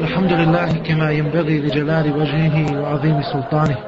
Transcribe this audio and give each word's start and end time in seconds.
الحمد 0.00 0.32
لله 0.32 0.72
كما 0.72 1.10
ينبغي 1.10 1.58
لجلال 1.58 2.12
وجهه 2.12 2.80
وعظيم 2.80 3.22
سلطانه 3.22 3.78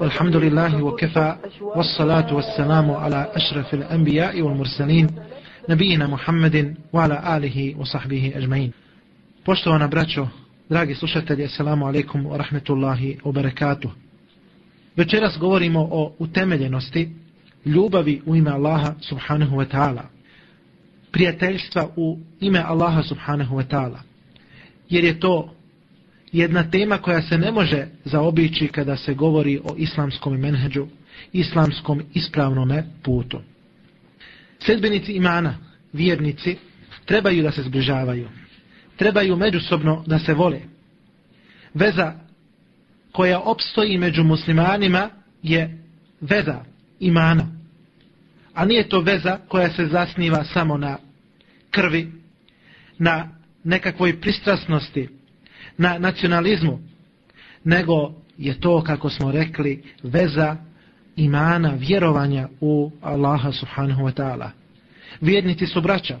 والحمد 0.00 0.36
لله 0.36 0.82
وكفى 0.82 1.36
والصلاة 1.60 2.34
والسلام 2.34 2.90
على 2.90 3.30
أشرف 3.34 3.74
الأنبياء 3.74 4.42
والمرسلين 4.42 5.06
نبينا 5.68 6.06
محمد 6.06 6.74
وعلى 6.92 7.36
آله 7.36 7.74
وصحبه 7.78 8.32
أجمعين 8.36 8.72
Poštovana 9.44 9.88
braćo, 9.88 10.28
dragi 10.68 10.94
slušatelji, 10.94 11.44
assalamu 11.44 11.86
alaikum 11.86 12.26
wa 12.26 12.36
rahmetullahi 12.36 13.18
wa 13.24 13.32
barakatuh. 13.32 13.90
Večeras 14.96 15.38
govorimo 15.38 15.88
o 15.90 16.12
utemeljenosti 16.18 17.10
ljubavi 17.64 18.22
u 18.26 18.36
ime 18.36 18.50
Allaha 18.50 18.94
subhanahu 19.00 19.56
wa 19.56 19.66
ta'ala. 19.70 20.02
Prijateljstva 21.12 21.88
u 21.96 22.18
ime 22.40 22.58
Allaha 22.58 23.02
subhanahu 23.02 23.56
wa 23.56 23.64
ta'ala. 23.68 24.00
Jer 24.88 25.04
je 25.04 25.20
to 25.20 25.54
jedna 26.32 26.70
tema 26.70 26.98
koja 26.98 27.22
se 27.22 27.38
ne 27.38 27.50
može 27.50 27.86
zaobići 28.04 28.68
kada 28.68 28.96
se 28.96 29.14
govori 29.14 29.60
o 29.64 29.74
islamskom 29.76 30.40
menheđu, 30.40 30.86
islamskom 31.32 32.02
ispravnom 32.14 32.72
putu. 33.02 33.40
Sedbenici 34.58 35.12
imana, 35.12 35.58
vjernici, 35.92 36.56
trebaju 37.04 37.42
da 37.42 37.52
se 37.52 37.62
zbližavaju. 37.62 38.28
Trebaju 38.96 39.36
međusobno 39.36 40.04
da 40.06 40.18
se 40.18 40.34
vole. 40.34 40.60
Veza 41.74 42.12
koja 43.12 43.40
opstoji 43.40 43.98
među 43.98 44.24
muslimanima 44.24 45.10
je 45.42 45.78
veza 46.20 46.64
imana. 47.00 47.48
A 48.54 48.64
nije 48.64 48.88
to 48.88 49.00
veza 49.00 49.38
koja 49.48 49.70
se 49.70 49.86
zasniva 49.86 50.44
samo 50.44 50.76
na 50.76 50.98
krvi, 51.70 52.12
na 52.98 53.28
nekakvoj 53.66 54.20
pristrasnosti, 54.20 55.08
na 55.78 55.98
nacionalizmu, 55.98 56.78
nego 57.64 58.12
je 58.38 58.60
to, 58.60 58.82
kako 58.82 59.10
smo 59.10 59.32
rekli, 59.32 59.82
veza 60.02 60.56
imana, 61.16 61.74
vjerovanja 61.78 62.48
u 62.60 62.90
Allaha 63.02 63.52
subhanahu 63.52 64.02
wa 64.02 64.12
ta'ala. 64.12 64.50
Vjernici 65.20 65.66
su 65.66 65.80
braća. 65.80 66.18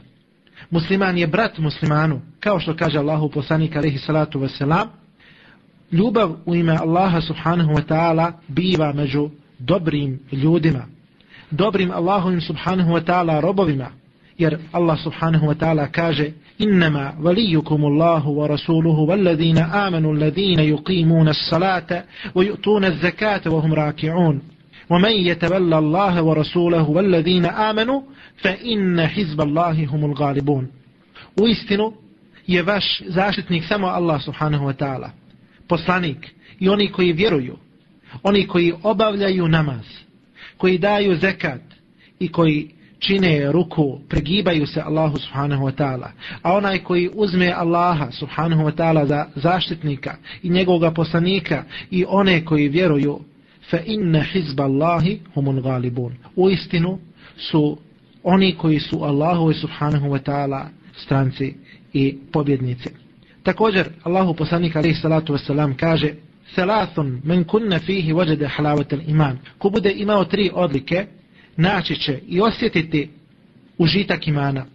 Musliman 0.70 1.18
je 1.18 1.26
brat 1.26 1.58
muslimanu, 1.58 2.20
kao 2.40 2.60
što 2.60 2.76
kaže 2.76 2.98
Allahu 2.98 3.30
poslanik 3.30 3.76
alaihi 3.76 3.98
salatu 3.98 4.40
wasalam. 4.40 4.86
Ljubav 5.92 6.36
u 6.46 6.54
ime 6.54 6.76
Allaha 6.76 7.20
subhanahu 7.20 7.72
wa 7.72 7.82
ta'ala 7.88 8.32
biva 8.48 8.92
među 8.92 9.30
dobrim 9.58 10.20
ljudima. 10.32 10.86
Dobrim 11.50 11.90
Allahovim 11.90 12.40
subhanahu 12.40 12.90
wa 12.90 13.04
ta'ala 13.04 13.40
robovima 13.40 13.90
Jer 14.37 14.59
Allah 14.73 14.97
subhanahu 14.97 15.47
wa 15.47 15.55
ta'ala 15.55 15.87
kaže 15.87 16.33
إنما 16.61 17.13
وليكم 17.21 17.85
الله 17.85 18.27
ورسوله 18.27 18.99
والذين 18.99 19.57
آمنوا 19.57 20.13
الذين 20.13 20.59
يقيمون 20.59 21.27
الصلاة 21.27 22.03
ويؤتون 22.35 22.85
الزكاة 22.85 23.41
وهم 23.45 23.73
راكعون 23.73 24.41
ومن 24.89 25.11
يتولى 25.11 25.77
الله 25.77 26.21
ورسوله 26.23 26.89
والذين 26.89 27.45
آمنوا 27.45 28.01
فإن 28.37 29.07
حزب 29.07 29.41
الله 29.41 29.85
هم 29.85 30.05
الغالبون 30.05 30.67
ويستنوا 31.41 31.91
je 32.47 32.61
vaš 32.61 33.01
zaštitnik 33.07 33.63
samo 33.63 33.87
Allah 33.87 34.21
subhanahu 34.21 34.65
wa 34.65 34.73
ta'ala. 34.73 35.09
Poslanik 35.67 36.27
i 36.59 36.69
oni 36.69 36.91
koji 36.91 37.13
vjeruju, 37.13 37.57
oni 38.23 38.47
koji 38.47 38.73
obavljaju 38.83 39.47
namaz, 39.47 39.85
koji 40.57 40.77
daju 40.77 41.15
zekat 41.15 41.61
i 42.19 42.31
koji 42.31 42.69
čine 42.98 43.52
ruku, 43.52 44.00
pregibaju 44.08 44.66
se 44.66 44.80
Allahu 44.80 45.16
subhanahu 45.18 45.64
wa 45.64 45.72
ta'ala. 45.72 46.10
A 46.42 46.52
onaj 46.52 46.78
koji 46.78 47.10
uzme 47.14 47.52
Allaha 47.52 48.10
subhanahu 48.10 48.62
wa 48.62 48.72
ta'ala 48.72 49.06
za 49.06 49.26
zaštitnika 49.34 50.16
i 50.42 50.48
njegovog 50.48 50.94
poslanika 50.94 51.64
i 51.90 52.04
one 52.08 52.44
koji 52.44 52.68
vjeruju, 52.68 53.20
fa 53.70 53.78
inna 53.86 54.22
hizba 54.22 54.64
Allahi 54.64 55.20
humul 55.34 55.62
galibun. 55.62 56.12
U 56.36 56.50
istinu 56.50 56.98
su 57.36 57.78
oni 58.22 58.54
koji 58.54 58.80
su 58.80 59.02
Allahu 59.04 59.52
subhanahu 59.52 60.06
wa 60.06 60.22
ta'ala 60.22 60.64
stranci 60.96 61.54
i 61.92 62.18
pobjednici. 62.32 62.88
Također, 63.42 63.88
Allahu 64.02 64.34
poslanik 64.34 64.76
alaihi 64.76 64.94
salatu 64.94 65.32
wasalam 65.32 65.76
kaže 65.76 66.14
Selathun 66.54 67.20
men 67.24 67.44
kunna 67.44 67.78
fihi 67.78 68.12
vajade 68.12 68.46
halavatel 68.46 69.00
iman. 69.06 69.38
Ko 69.58 69.70
bude 69.70 69.92
imao 69.92 70.24
tri 70.24 70.50
odlike, 70.54 71.06
naći 71.56 71.96
će 71.96 72.20
i 72.26 72.40
osjetiti 72.40 73.10
užitak 73.78 74.28
imana. 74.28 74.66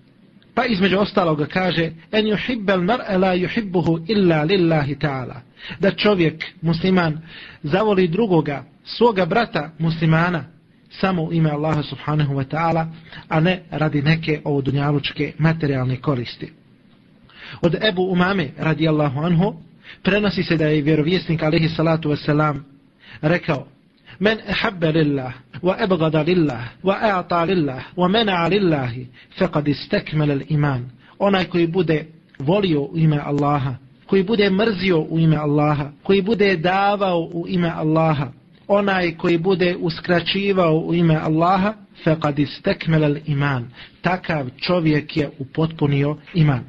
Pa 0.54 0.66
između 0.66 0.98
ostaloga 0.98 1.46
kaže 1.46 1.92
en 2.12 2.26
yuhibbal 2.26 2.86
mar'a 2.86 3.18
la 3.18 3.36
yuhibbuhu 3.36 4.06
illa 4.08 4.44
lillahi 4.44 4.96
ta'ala. 4.96 5.42
Da 5.80 5.92
čovjek, 5.92 6.46
musliman, 6.62 7.22
zavoli 7.64 8.08
drugoga, 8.08 8.64
svoga 8.84 9.26
brata 9.26 9.72
muslimana, 9.80 10.44
samo 10.90 11.24
u 11.24 11.34
ime 11.34 11.50
Allaha 11.50 11.84
subhanahu 11.84 12.34
wa 12.34 12.46
ta'ala, 12.46 12.88
a 13.30 13.40
ne 13.40 13.64
radi 13.72 14.02
neke 14.02 14.42
ovo 14.44 14.62
dunjalučke 14.62 15.34
materijalne 15.38 16.02
koristi. 16.02 16.52
Od 17.62 17.76
Ebu 17.84 18.04
Umame, 18.04 18.50
radijallahu 18.58 19.20
anhu, 19.20 19.56
prenosi 20.04 20.44
se 20.44 20.58
da 20.58 20.66
je 20.66 20.82
vjerovjesnik 20.82 21.44
alaihi 21.44 21.70
salatu 21.70 22.10
wasalam 22.10 22.60
rekao 23.22 23.68
من 24.21 24.41
أحب 24.41 24.85
لله 24.85 25.33
وأبغض 25.63 26.17
لله 26.17 26.61
وأعطى 26.85 27.45
لله 27.47 27.81
ومنع 27.97 28.49
لله 28.49 29.07
فقد 29.39 29.69
استكمل 29.69 30.31
الإيمان 30.31 30.83
onaj 31.19 31.45
koji 31.49 31.67
bude 31.67 32.05
volio 32.39 32.81
u 32.81 32.99
ime 32.99 33.19
Allaha, 33.25 33.75
koji 34.07 34.23
bude 34.23 34.51
mrzio 34.51 35.01
u 35.01 35.19
ime 35.19 35.37
Allaha, 35.37 35.91
koji 36.03 36.23
bude 36.23 36.57
davao 36.57 37.21
u 37.21 37.45
ime 37.49 37.71
Allaha, 37.71 38.29
onaj 38.69 39.17
koji 39.17 39.39
bude 39.39 39.77
uskraćivao 39.81 40.79
u 40.79 40.95
ime 40.95 41.17
Allaha, 41.17 41.75
faqad 42.05 42.39
istakmala 42.39 43.07
al-iman. 43.07 43.65
Takav 44.03 44.49
čovjek 44.57 45.17
je 45.17 45.31
upotpunio 45.39 46.17
iman. 46.35 46.65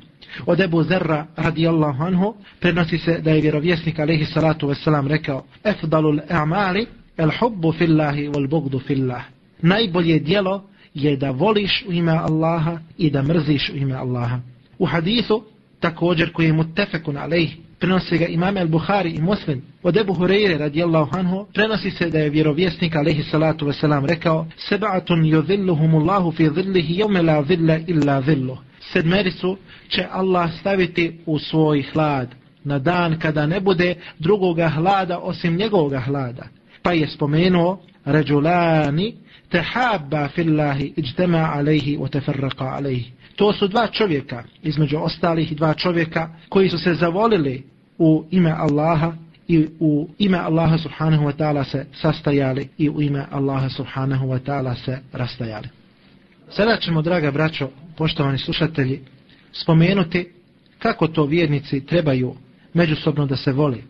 Od 0.46 0.60
Ebu 0.60 0.84
Zerra 0.84 1.26
radijallahu 1.36 2.04
anhu 2.04 2.36
prenosi 2.60 2.98
se 2.98 3.20
da 3.22 3.32
je 3.32 3.42
vjerovjesnik 3.42 4.00
alejhi 4.00 4.26
salatu 4.26 4.68
vesselam 4.68 5.08
rekao: 5.08 5.46
"Afdalul 5.64 6.20
a'mali 6.30 6.86
El 7.23 7.31
hubbu 7.39 7.73
fillahi 7.73 8.29
wal 8.29 8.49
bugdu 8.49 8.79
fillah. 8.79 9.23
Najbolje 9.63 10.19
dijelo 10.19 10.63
je 10.95 11.17
da 11.17 11.31
voliš 11.31 11.85
u 11.89 11.93
ime 11.93 12.13
Allaha 12.13 12.79
i 12.99 13.11
da 13.11 13.23
mrziš 13.23 13.71
u 13.71 13.77
ime 13.77 13.95
Allaha. 13.95 14.41
U 14.79 14.87
hadisu, 14.87 15.45
također 15.81 16.33
koji 16.33 16.47
je 16.47 16.53
mutefekun 16.53 17.17
alejh, 17.17 17.51
prenosi 17.79 18.19
ga 18.19 18.27
imam 18.27 18.57
al-Bukhari 18.57 19.15
i 19.19 19.21
Muslim, 19.21 19.63
od 19.83 19.97
Ebu 19.97 20.15
Hureyre 20.15 20.59
radijallahu 20.59 21.19
anhu, 21.19 21.47
prenosi 21.55 21.91
se 21.91 22.11
da 22.11 22.19
je 22.19 22.31
vjerovjesnik 22.31 22.97
alejhi 22.97 23.23
salatu 23.23 23.67
wasalam 23.67 24.07
rekao, 24.07 24.47
Seba'atun 24.71 25.25
yudhilluhumullahu 25.25 26.33
fi 26.33 26.49
dhillihi 26.49 27.03
yawma 27.03 27.23
la 27.27 27.43
dhilla 27.43 27.79
illa 27.87 28.21
dhilluh. 28.21 28.59
Sedmericu 28.93 29.57
će 29.89 30.07
Allah 30.11 30.51
staviti 30.61 31.19
u 31.27 31.39
svoj 31.39 31.83
hlad, 31.93 32.35
na 32.65 32.79
dan 32.79 33.19
kada 33.19 33.47
ne 33.47 33.61
bude 33.61 33.95
drugoga 34.19 34.69
hlada 34.69 35.19
osim 35.19 35.57
njegovoga 35.57 36.01
hlada 36.01 36.62
pa 36.83 36.93
je 36.93 37.07
spomenuo 37.07 37.81
ređulani 38.05 39.15
tehabba 39.49 40.29
fillahi 40.29 40.93
iđtema 40.97 41.51
alejhi 41.55 41.99
o 42.01 42.09
teferraka 42.09 42.65
alejhi. 42.65 43.13
To 43.37 43.53
su 43.53 43.69
dva 43.69 43.87
čovjeka, 43.87 44.45
između 44.63 44.99
ostalih 44.99 45.57
dva 45.57 45.75
čovjeka, 45.75 46.29
koji 46.49 46.69
su 46.69 46.79
se 46.79 46.95
zavolili 46.95 47.63
u 47.99 48.25
ime 48.31 48.51
Allaha 48.51 49.13
i 49.49 49.69
u 49.81 50.09
ime 50.19 50.39
Allaha 50.39 50.79
subhanahu 50.79 51.25
wa 51.25 51.33
ta'ala 51.37 51.65
se 51.65 51.87
sastajali 51.93 52.69
i 52.79 52.91
u 52.91 53.03
ime 53.03 53.25
Allaha 53.31 53.69
subhanahu 53.69 54.27
wa 54.27 54.39
ta'ala 54.39 54.85
se 54.85 54.99
rastajali. 55.13 55.69
Sada 56.51 56.77
ćemo, 56.77 57.03
draga 57.03 57.31
braćo, 57.31 57.69
poštovani 57.97 58.39
slušatelji, 58.39 59.01
spomenuti 59.53 60.29
kako 60.79 61.09
to 61.09 61.25
vjernici 61.25 61.87
trebaju 61.87 62.35
međusobno 62.75 63.27
da 63.27 63.37
se 63.37 63.53
voli, 63.53 63.85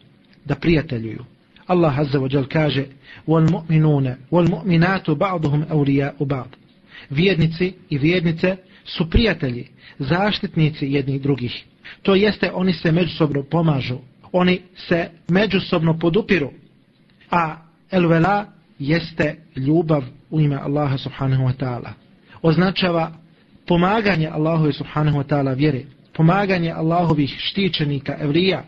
da 0.44 0.54
prijateljuju. 0.54 1.24
Allah 1.71 1.99
azza 1.99 2.19
wa 2.19 2.29
jal 2.29 2.45
kaže 2.47 2.85
وَالْمُؤْمِنُونَ 3.27 4.15
وَالْمُؤْمِنَاتُ 4.31 5.09
بَعْضُهُمْ 5.09 5.63
أَوْلِيَاءُ 5.71 6.23
بَعْضُ 6.23 6.47
Vjernici 7.09 7.73
i 7.89 7.97
vjernice 7.97 8.55
su 8.85 9.09
prijatelji, 9.09 9.67
zaštitnici 9.99 10.87
jednih 10.91 11.21
drugih. 11.21 11.65
To 12.01 12.15
jeste, 12.15 12.51
oni 12.53 12.73
se 12.73 12.91
međusobno 12.91 13.43
pomažu, 13.43 13.97
oni 14.31 14.61
se 14.75 15.09
međusobno 15.29 15.99
podupiru. 15.99 16.51
A 17.31 17.55
el-vela 17.91 18.45
jeste 18.79 19.35
ljubav 19.55 20.03
u 20.29 20.41
ime 20.41 20.55
Allaha 20.55 20.97
subhanahu 20.97 21.43
wa 21.43 21.53
ta'ala. 21.59 21.89
Označava 22.41 23.11
pomaganje 23.67 24.27
Allahu 24.27 24.71
subhanahu 24.71 25.17
wa 25.17 25.23
ta'ala 25.23 25.55
vjere, 25.55 25.81
pomaganje 26.13 26.71
Allahovih 26.71 27.35
štićenika, 27.37 28.17
evrija, 28.19 28.63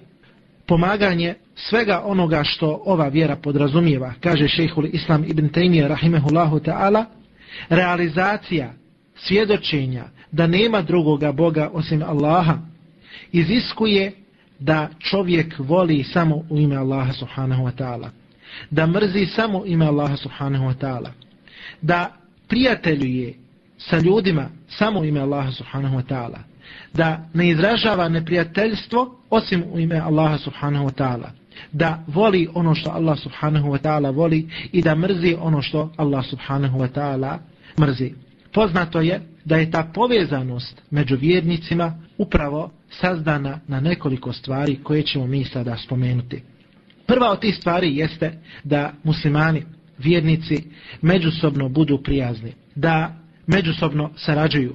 pomaganje 0.68 1.36
svega 1.57 2.03
onoga 2.05 2.45
što 2.45 2.83
ova 2.85 3.09
vjera 3.09 3.37
podrazumijeva, 3.37 4.13
kaže 4.21 4.49
šehhul 4.49 4.87
Islam 4.93 5.25
ibn 5.25 5.49
Taymiyyah 5.49 5.89
rahimehullahu 5.89 6.61
ta'ala, 6.61 7.05
realizacija 7.69 8.73
svjedočenja 9.17 10.05
da 10.33 10.47
nema 10.47 10.83
drugoga 10.83 11.33
Boga 11.33 11.71
osim 11.73 12.03
Allaha, 12.03 12.59
iziskuje 13.33 14.13
da 14.59 14.89
čovjek 14.99 15.55
voli 15.59 16.05
samo 16.05 16.45
u 16.51 16.59
ime 16.59 16.77
Allaha 16.77 17.13
subhanahu 17.13 17.65
wa 17.65 17.73
ta'ala. 17.77 18.11
Da 18.71 18.87
mrzi 18.87 19.27
samo 19.27 19.59
u 19.59 19.67
ime 19.67 19.87
Allaha 19.87 20.17
subhanahu 20.17 20.65
wa 20.65 20.75
ta'ala. 20.75 21.11
Da 21.83 22.13
prijateljuje 22.49 23.35
sa 23.79 23.99
ljudima 23.99 24.49
samo 24.69 25.01
u 25.01 25.05
ime 25.05 25.21
Allaha 25.21 25.53
subhanahu 25.53 25.97
wa 25.97 26.03
ta'ala. 26.03 26.39
Da 26.93 27.29
ne 27.35 27.49
izražava 27.49 28.09
neprijateljstvo 28.09 29.17
osim 29.31 29.65
u 29.73 29.81
ime 29.81 29.99
Allaha 29.99 30.39
subhanahu 30.39 30.87
wa 30.89 30.93
ta'ala. 30.93 31.31
Da 31.73 32.05
voli 32.07 32.49
ono 32.55 32.75
što 32.75 32.91
Allah 32.91 33.19
subhanahu 33.19 33.69
wa 33.69 33.79
ta'ala 33.83 34.15
voli 34.15 34.49
i 34.73 34.83
da 34.83 34.95
mrzi 34.95 35.37
ono 35.41 35.63
što 35.63 35.93
Allah 35.97 36.25
subhanahu 36.27 36.79
wa 36.79 36.89
ta'ala 36.95 37.39
mrzi. 37.81 38.13
Poznato 38.53 39.01
je 39.01 39.21
da 39.45 39.57
je 39.57 39.71
ta 39.71 39.91
povezanost 39.95 40.83
među 40.91 41.17
vjernicima 41.17 41.99
upravo 42.19 42.71
sazdana 42.91 43.61
na 43.69 43.81
nekoliko 43.81 44.33
stvari 44.33 44.79
koje 44.83 45.03
ćemo 45.03 45.27
mi 45.27 45.45
sada 45.45 45.77
spomenuti. 45.77 46.43
Prva 47.07 47.31
od 47.31 47.41
tih 47.41 47.57
stvari 47.57 47.97
jeste 47.97 48.39
da 48.65 48.93
muslimani, 49.05 49.63
vjernici, 49.99 50.65
međusobno 51.03 51.69
budu 51.69 52.03
prijazni, 52.03 52.53
da 52.75 53.17
međusobno 53.47 54.11
sarađuju, 54.17 54.75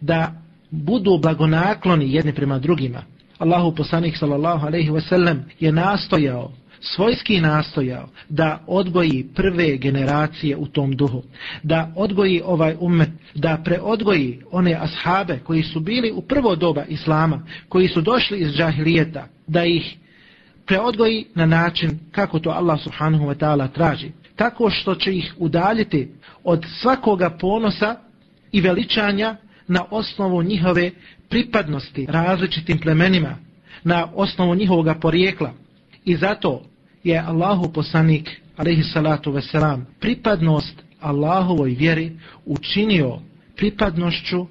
da 0.00 0.42
budu 0.70 1.18
blagonakloni 1.18 2.12
jedni 2.14 2.34
prema 2.34 2.58
drugima. 2.58 3.02
Allahu 3.40 3.74
poslanik 3.74 4.16
sallallahu 4.16 4.66
alejhi 4.66 4.90
ve 4.90 5.00
sellem 5.00 5.44
je 5.60 5.72
nastojao 5.72 6.52
svojski 6.80 7.40
nastojao 7.40 8.08
da 8.28 8.64
odgoji 8.66 9.26
prve 9.34 9.76
generacije 9.76 10.56
u 10.56 10.66
tom 10.66 10.96
duhu, 10.96 11.22
da 11.62 11.92
odgoji 11.96 12.42
ovaj 12.44 12.76
umet, 12.80 13.10
da 13.34 13.62
preodgoji 13.64 14.42
one 14.50 14.74
ashabe 14.80 15.38
koji 15.38 15.62
su 15.62 15.80
bili 15.80 16.12
u 16.12 16.22
prvo 16.22 16.56
doba 16.56 16.84
Islama, 16.84 17.46
koji 17.68 17.88
su 17.88 18.00
došli 18.00 18.38
iz 18.38 18.52
džahilijeta, 18.52 19.26
da 19.46 19.64
ih 19.64 19.96
preodgoji 20.66 21.26
na 21.34 21.46
način 21.46 21.98
kako 22.12 22.38
to 22.38 22.50
Allah 22.50 22.80
subhanahu 22.80 23.24
wa 23.24 23.34
ta'ala 23.34 23.68
traži. 23.72 24.10
Tako 24.36 24.70
što 24.70 24.94
će 24.94 25.16
ih 25.16 25.34
udaljiti 25.38 26.08
od 26.44 26.66
svakoga 26.80 27.30
ponosa 27.30 27.96
i 28.52 28.60
veličanja 28.60 29.36
na 29.68 29.84
osnovu 29.90 30.42
njihove 30.42 30.90
pripadnosti 31.30 32.06
različitim 32.08 32.78
plemenima, 32.78 33.36
na 33.84 34.08
osnovu 34.14 34.54
njihovog 34.54 34.86
porijekla. 35.00 35.52
I 36.04 36.16
zato 36.16 36.62
je 37.04 37.18
Allahu 37.18 37.72
poslanik, 37.72 38.40
alaihi 38.56 38.82
salatu 38.82 39.32
veselam, 39.32 39.86
pripadnost 40.00 40.82
Allahovoj 41.00 41.70
vjeri 41.70 42.12
učinio 42.44 43.18
pripadnošću 43.56 44.46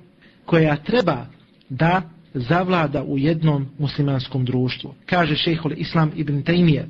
koja 0.46 0.76
treba 0.76 1.26
da 1.70 2.02
zavlada 2.34 3.04
u 3.04 3.18
jednom 3.18 3.68
muslimanskom 3.80 4.46
društvu. 4.46 4.94
Kaže 5.06 5.36
šehol 5.36 5.72
Islam 5.76 6.12
ibn 6.16 6.44
Taymiye, 6.44 6.86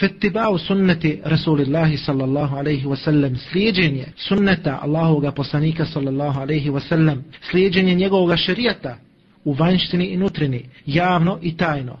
Fettibao 0.00 0.58
sunneti 0.58 1.20
Rasulillahi 1.24 1.96
sallallahu 1.96 2.56
alaihi 2.56 2.86
wasallam, 2.86 3.36
slijedjenje 3.50 4.06
sunneta 4.16 4.78
Allahovog 4.82 5.34
poslanika 5.34 5.86
sallallahu 5.86 6.40
alaihi 6.40 6.70
wasallam, 6.70 7.22
slijedjenje 7.50 7.94
njegovog 7.94 8.36
šerijata 8.36 8.96
u 9.44 9.52
vanjštini 9.52 10.06
i 10.06 10.16
nutrini, 10.16 10.68
javno 10.86 11.38
i 11.42 11.56
tajno, 11.56 11.98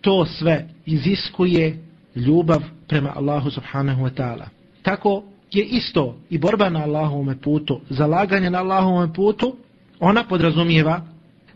to 0.00 0.26
sve 0.26 0.68
iziskuje 0.86 1.78
ljubav 2.14 2.62
prema 2.88 3.12
Allahu 3.16 3.50
subhanahu 3.50 4.02
wa 4.02 4.10
ta'ala. 4.10 4.48
Tako 4.82 5.24
je 5.52 5.64
isto 5.64 6.16
i 6.30 6.38
borba 6.38 6.70
na 6.70 6.80
Allahovome 6.80 7.40
putu, 7.40 7.80
zalaganje 7.90 8.50
na 8.50 8.58
Allahovome 8.58 9.12
putu, 9.12 9.56
ona 10.00 10.24
podrazumijeva 10.24 11.00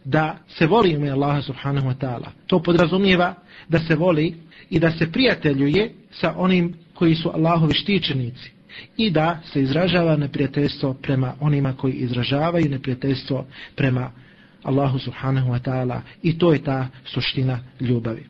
da 0.04 0.36
se 0.48 0.66
voli 0.66 0.90
ime 0.90 1.10
Allaha 1.10 1.42
subhanahu 1.42 1.88
wa 1.88 1.94
ta'ala. 1.94 2.26
To 2.46 2.62
podrazumijeva 2.62 3.34
da 3.68 3.78
se 3.78 3.94
voli 3.94 4.34
i 4.70 4.78
da 4.78 4.90
se 4.90 5.12
prijateljuje 5.12 5.92
sa 6.10 6.34
onim 6.36 6.75
koji 6.94 7.14
su 7.14 7.30
Allahovi 7.34 7.75
štićenici 7.75 8.50
i 8.96 9.10
da 9.10 9.40
se 9.52 9.62
izražava 9.62 10.16
neprijateljstvo 10.16 10.94
prema 10.94 11.34
onima 11.40 11.72
koji 11.76 11.92
izražavaju 11.92 12.70
neprijateljstvo 12.70 13.46
prema 13.76 14.10
Allahu 14.62 14.99
subhanahu 14.99 15.50
wa 15.50 15.59
ta'ala 15.59 16.00
i 16.23 16.38
to 16.38 16.53
je 16.53 16.62
ta 16.62 16.88
suština 17.05 17.59
ljubavi. 17.81 18.26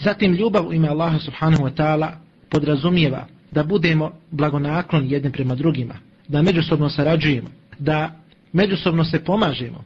Zatim 0.00 0.34
ljubav 0.34 0.68
u 0.68 0.72
ime 0.72 0.88
Allaha 0.88 1.18
subhanahu 1.18 1.62
wa 1.62 1.74
ta'ala 1.74 2.10
podrazumijeva 2.50 3.26
da 3.50 3.64
budemo 3.64 4.12
blagonaklon 4.30 5.10
jednim 5.10 5.32
prema 5.32 5.54
drugima, 5.54 5.94
da 6.28 6.42
međusobno 6.42 6.90
sarađujemo, 6.90 7.48
da 7.78 8.10
međusobno 8.52 9.04
se 9.04 9.24
pomažemo, 9.24 9.84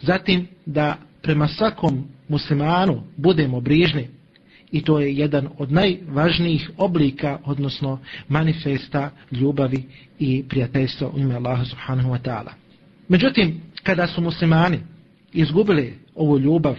zatim 0.00 0.46
da 0.66 0.96
prema 1.22 1.48
svakom 1.48 2.04
muslimanu 2.28 3.02
budemo 3.16 3.60
brižni 3.60 4.08
i 4.72 4.82
to 4.82 5.00
je 5.00 5.16
jedan 5.16 5.48
od 5.58 5.72
najvažnijih 5.72 6.70
oblika, 6.76 7.38
odnosno 7.44 7.98
manifesta 8.28 9.10
ljubavi 9.32 9.84
i 10.18 10.44
prijateljstva 10.48 11.08
u 11.08 11.18
ime 11.18 11.34
Allaha 11.34 11.64
subhanahu 11.64 12.10
wa 12.10 12.18
ta'ala. 12.22 12.50
Međutim, 13.08 13.60
kada 13.82 14.06
su 14.06 14.20
muslimani 14.20 14.78
izgubili 15.32 15.98
ovu 16.14 16.38
ljubav 16.38 16.76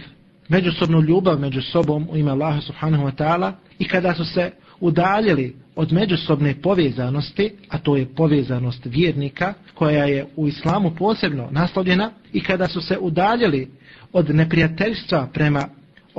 međusobnu 0.48 1.00
ljubav 1.00 1.40
među 1.40 1.62
sobom 1.62 2.08
u 2.10 2.16
ime 2.16 2.30
Allaha 2.30 2.60
subhanahu 2.60 3.04
wa 3.04 3.12
ta'ala 3.16 3.52
i 3.78 3.88
kada 3.88 4.14
su 4.14 4.24
se 4.24 4.50
udaljili 4.80 5.54
od 5.76 5.92
međusobne 5.92 6.54
povezanosti, 6.62 7.52
a 7.68 7.78
to 7.78 7.96
je 7.96 8.14
povezanost 8.14 8.80
vjernika 8.84 9.54
koja 9.74 10.04
je 10.04 10.26
u 10.36 10.48
islamu 10.48 10.94
posebno 10.98 11.48
naslovljena 11.50 12.10
i 12.32 12.40
kada 12.40 12.68
su 12.68 12.80
se 12.80 12.98
udaljili 12.98 13.68
od 14.12 14.34
neprijateljstva 14.34 15.28
prema 15.32 15.68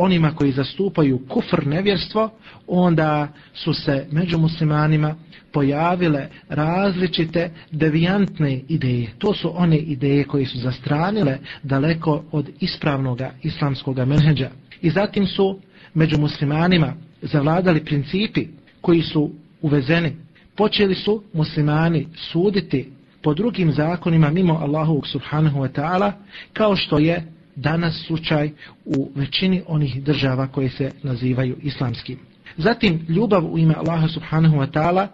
onima 0.01 0.35
koji 0.35 0.51
zastupaju 0.51 1.19
kufr 1.29 1.67
nevjerstvo, 1.67 2.29
onda 2.67 3.27
su 3.53 3.73
se 3.73 4.07
među 4.11 4.37
muslimanima 4.37 5.15
pojavile 5.51 6.29
različite 6.49 7.51
devijantne 7.71 8.61
ideje. 8.67 9.09
To 9.17 9.33
su 9.33 9.61
one 9.61 9.77
ideje 9.77 10.23
koje 10.23 10.45
su 10.45 10.57
zastranile 10.57 11.37
daleko 11.63 12.23
od 12.31 12.49
ispravnog 12.59 13.21
islamskog 13.43 13.97
menheđa. 13.97 14.49
I 14.81 14.89
zatim 14.89 15.27
su 15.27 15.59
među 15.93 16.17
muslimanima 16.17 16.93
zavladali 17.21 17.85
principi 17.85 18.47
koji 18.81 19.01
su 19.01 19.31
uvezeni. 19.61 20.15
Počeli 20.55 20.95
su 20.95 21.23
muslimani 21.33 22.07
suditi 22.15 22.91
po 23.21 23.33
drugim 23.33 23.71
zakonima 23.71 24.29
mimo 24.29 24.53
Allahovog 24.53 25.07
subhanahu 25.07 25.59
wa 25.59 25.69
ta'ala 25.69 26.11
kao 26.53 26.75
što 26.75 26.99
je 26.99 27.23
danas 27.55 28.03
slučaj 28.07 28.51
u 28.85 29.11
većini 29.15 29.61
onih 29.67 30.03
država 30.03 30.47
koje 30.47 30.69
se 30.69 30.91
nazivaju 31.03 31.57
islamskim. 31.61 32.19
Zatim, 32.57 33.05
ljubav 33.09 33.45
u 33.53 33.57
ime 33.57 33.75
Allaha 33.75 34.07
subhanahu 34.07 34.57
wa 34.57 34.71
ta'ala 34.71 35.07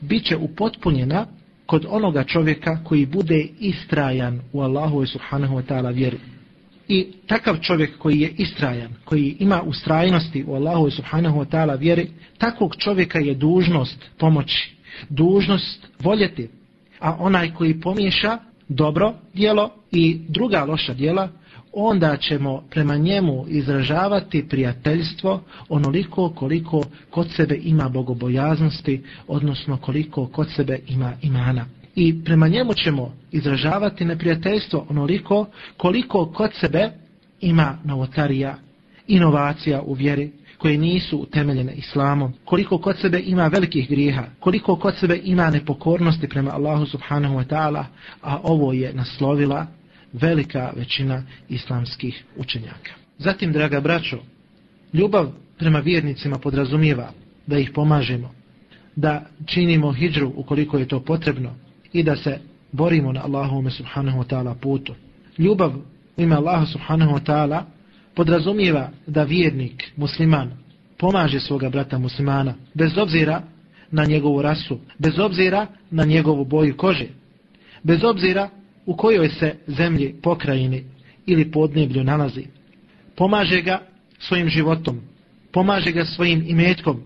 bit 0.00 0.24
će 0.24 0.36
upotpunjena 0.36 1.26
kod 1.66 1.86
onoga 1.88 2.24
čovjeka 2.24 2.84
koji 2.84 3.06
bude 3.06 3.46
istrajan 3.60 4.40
u 4.52 4.60
Allahu 4.60 5.06
subhanahu 5.06 5.56
wa 5.56 5.62
ta'ala 5.62 5.94
vjeri. 5.94 6.18
I 6.88 7.06
takav 7.26 7.58
čovjek 7.60 7.98
koji 7.98 8.20
je 8.20 8.34
istrajan, 8.38 8.94
koji 9.04 9.36
ima 9.38 9.62
ustrajnosti 9.62 10.44
u 10.46 10.54
Allahu 10.54 10.90
subhanahu 10.90 11.40
wa 11.40 11.46
ta'ala 11.46 11.78
vjeri, 11.78 12.08
takvog 12.38 12.76
čovjeka 12.76 13.18
je 13.18 13.34
dužnost 13.34 13.98
pomoći, 14.18 14.74
dužnost 15.08 15.88
voljeti. 16.00 16.48
A 17.00 17.16
onaj 17.18 17.54
koji 17.54 17.80
pomiješa 17.80 18.38
dobro 18.68 19.14
dijelo 19.34 19.70
i 19.92 20.20
druga 20.28 20.64
loša 20.64 20.94
dijela, 20.94 21.28
onda 21.74 22.16
ćemo 22.16 22.62
prema 22.70 22.96
njemu 22.96 23.44
izražavati 23.48 24.48
prijateljstvo 24.48 25.40
onoliko 25.68 26.28
koliko 26.28 26.82
kod 27.10 27.30
sebe 27.30 27.58
ima 27.62 27.88
bogobojaznosti, 27.88 29.02
odnosno 29.28 29.76
koliko 29.76 30.26
kod 30.26 30.48
sebe 30.56 30.78
ima 30.88 31.12
imana. 31.22 31.66
I 31.94 32.24
prema 32.24 32.48
njemu 32.48 32.74
ćemo 32.74 33.14
izražavati 33.32 34.04
neprijateljstvo 34.04 34.86
onoliko 34.88 35.46
koliko 35.76 36.26
kod 36.26 36.50
sebe 36.60 36.90
ima 37.40 37.78
novotarija, 37.84 38.54
inovacija 39.06 39.82
u 39.82 39.92
vjeri, 39.92 40.30
koje 40.58 40.78
nisu 40.78 41.18
utemeljene 41.18 41.72
islamom, 41.72 42.32
koliko 42.44 42.78
kod 42.78 42.96
sebe 43.00 43.22
ima 43.26 43.46
velikih 43.48 43.88
grijeha, 43.88 44.24
koliko 44.40 44.76
kod 44.76 44.94
sebe 44.96 45.20
ima 45.24 45.50
nepokornosti 45.50 46.28
prema 46.28 46.50
Allahu 46.50 46.86
subhanahu 46.86 47.34
wa 47.34 47.44
ta'ala, 47.46 47.84
a 48.22 48.40
ovo 48.42 48.72
je 48.72 48.92
naslovila 48.94 49.66
velika 50.14 50.72
većina 50.76 51.22
islamskih 51.48 52.24
učenjaka. 52.36 52.90
Zatim, 53.18 53.52
draga 53.52 53.80
braćo, 53.80 54.18
ljubav 54.92 55.32
prema 55.58 55.78
vjernicima 55.78 56.38
podrazumijeva 56.38 57.12
da 57.46 57.58
ih 57.58 57.70
pomažemo, 57.74 58.30
da 58.96 59.26
činimo 59.46 59.92
hijđru 59.92 60.32
ukoliko 60.36 60.78
je 60.78 60.88
to 60.88 61.00
potrebno 61.00 61.54
i 61.92 62.02
da 62.02 62.16
se 62.16 62.38
borimo 62.72 63.12
na 63.12 63.24
Allahume 63.24 63.70
subhanahu 63.70 64.18
wa 64.18 64.26
ta'ala 64.26 64.54
putu. 64.54 64.94
Ljubav 65.38 65.72
u 66.16 66.22
ime 66.22 66.36
Allaha 66.36 66.66
subhanahu 66.66 67.12
wa 67.12 67.24
ta'ala 67.24 67.62
podrazumijeva 68.14 68.90
da 69.06 69.22
vjernik, 69.22 69.92
musliman, 69.96 70.50
pomaže 70.98 71.40
svoga 71.40 71.68
brata 71.68 71.98
muslimana, 71.98 72.54
bez 72.74 72.98
obzira 72.98 73.42
na 73.90 74.04
njegovu 74.04 74.42
rasu, 74.42 74.78
bez 74.98 75.18
obzira 75.18 75.66
na 75.90 76.04
njegovu 76.04 76.44
boju 76.44 76.76
kože, 76.76 77.06
bez 77.82 78.04
obzira 78.04 78.50
u 78.86 78.96
kojoj 78.96 79.28
se 79.28 79.54
zemlji, 79.66 80.14
pokrajini 80.22 80.84
ili 81.26 81.50
podneblju 81.50 82.04
nalazi. 82.04 82.46
Pomaže 83.16 83.60
ga 83.60 83.80
svojim 84.18 84.48
životom, 84.48 85.00
pomaže 85.52 85.92
ga 85.92 86.04
svojim 86.04 86.44
imetkom, 86.46 87.02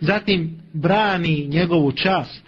zatim 0.00 0.60
brani 0.72 1.46
njegovu 1.46 1.92
čast 1.92 2.42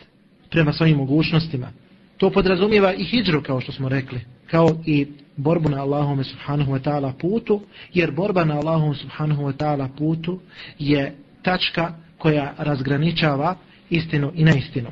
prema 0.51 0.73
svojim 0.73 0.97
mogućnostima. 0.97 1.73
To 2.17 2.31
podrazumijeva 2.31 2.95
i 2.95 3.05
hijđru, 3.05 3.43
kao 3.43 3.61
što 3.61 3.73
smo 3.73 3.89
rekli, 3.89 4.21
kao 4.51 4.77
i 4.87 5.07
borbu 5.37 5.69
na 5.69 5.83
Allahom 5.83 6.25
subhanahu 6.25 6.73
wa 6.73 6.81
ta'ala 6.81 7.13
putu, 7.21 7.61
jer 7.95 8.11
borba 8.11 8.45
na 8.45 8.55
Allahom 8.55 8.95
subhanahu 8.95 9.43
wa 9.43 9.53
ta'ala 9.53 9.89
putu 9.99 10.41
je 10.79 11.17
tačka 11.43 11.95
koja 12.19 12.55
razgraničava 12.59 13.57
istinu 13.91 14.33
i 14.35 14.45
neistinu. 14.45 14.91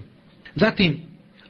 Zatim, 0.54 1.00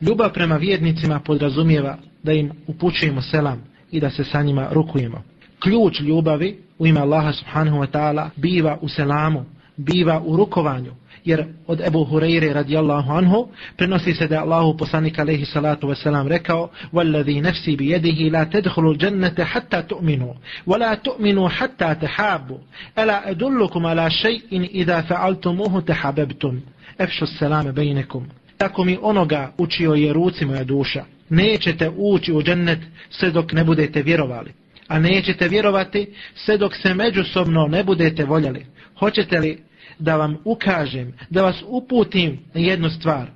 ljubav 0.01 0.33
prema 0.33 0.57
vjernicima 0.57 1.21
podrazumijeva 1.21 1.99
da 2.24 2.32
im 2.32 2.52
upućujemo 2.68 3.22
selam 3.22 3.64
i 3.92 4.00
da 4.00 4.10
se 4.10 4.24
sa 4.24 4.42
njima 4.42 4.68
rukujemo. 4.72 5.24
Ključ 5.60 6.00
ljubavi 6.00 6.58
u 6.80 6.88
ime 6.88 7.00
Allaha 7.00 7.34
subhanahu 7.34 7.78
wa 7.78 7.88
ta'ala 7.88 8.30
biva 8.36 8.78
u 8.82 8.90
selamu, 8.90 9.46
biva 9.78 10.22
u 10.26 10.36
rukovanju, 10.38 10.92
jer 11.26 11.46
od 11.68 11.82
Ebu 11.82 12.06
Hureyre 12.06 12.54
radijallahu 12.54 13.12
anhu 13.12 13.48
prenosi 13.78 14.14
se 14.14 14.28
da 14.28 14.42
Allahu 14.42 14.78
poslanik 14.78 15.20
alaihi 15.20 15.46
salatu 15.46 15.88
wasalam 15.88 16.28
rekao 16.28 16.70
وَالَّذِي 16.94 17.42
نَفْسِي 17.42 17.76
بِيَدِهِ 17.76 18.30
لَا 18.30 18.44
تَدْخُلُوا 18.44 18.94
الْجَنَّةَ 18.94 19.44
حَتَّى 19.44 19.82
تُؤْمِنُوا 19.82 20.34
وَلَا 20.68 20.94
تُؤْمِنُوا 20.96 21.50
حَتَّى 21.50 21.96
تَحَابُوا 21.96 22.58
أَلَا 23.00 23.30
أَدُلُّكُمْ 23.30 23.86
عَلَى 23.86 24.10
شَيْءٍ 24.10 24.62
إِذَا 24.64 25.02
فَعَلْتُمُوهُ 25.02 25.80
تَحَبَبْتُمْ 25.80 26.60
اَفْشُ 27.02 27.24
السَّلَامَ 27.24 27.72
بَيْنَكُمْ 27.72 28.24
Tako 28.58 28.84
mi 28.84 28.98
onoga 29.02 29.52
učio 29.58 29.94
je 29.94 30.14
ruci 30.14 30.46
moja 30.46 30.64
duša. 30.64 31.04
Nećete 31.31 31.91
ući 31.97 32.33
u 32.33 32.43
džennet 32.43 32.79
sve 33.11 33.31
dok 33.31 33.53
ne 33.53 33.65
budete 33.65 34.03
vjerovali. 34.03 34.53
A 34.89 34.99
nećete 34.99 35.49
vjerovati 35.49 36.15
sve 36.35 36.59
dok 36.59 36.77
se 36.77 36.95
međusobno 36.95 37.67
ne 37.67 37.85
budete 37.85 38.25
voljeli. 38.25 38.67
Hoćete 38.99 39.39
li 39.39 39.59
da 39.99 40.17
vam 40.17 40.37
ukažem, 40.45 41.15
da 41.31 41.43
vas 41.43 41.63
uputim 41.67 42.39
na 42.55 42.61
jednu 42.61 42.91
stvar. 42.91 43.31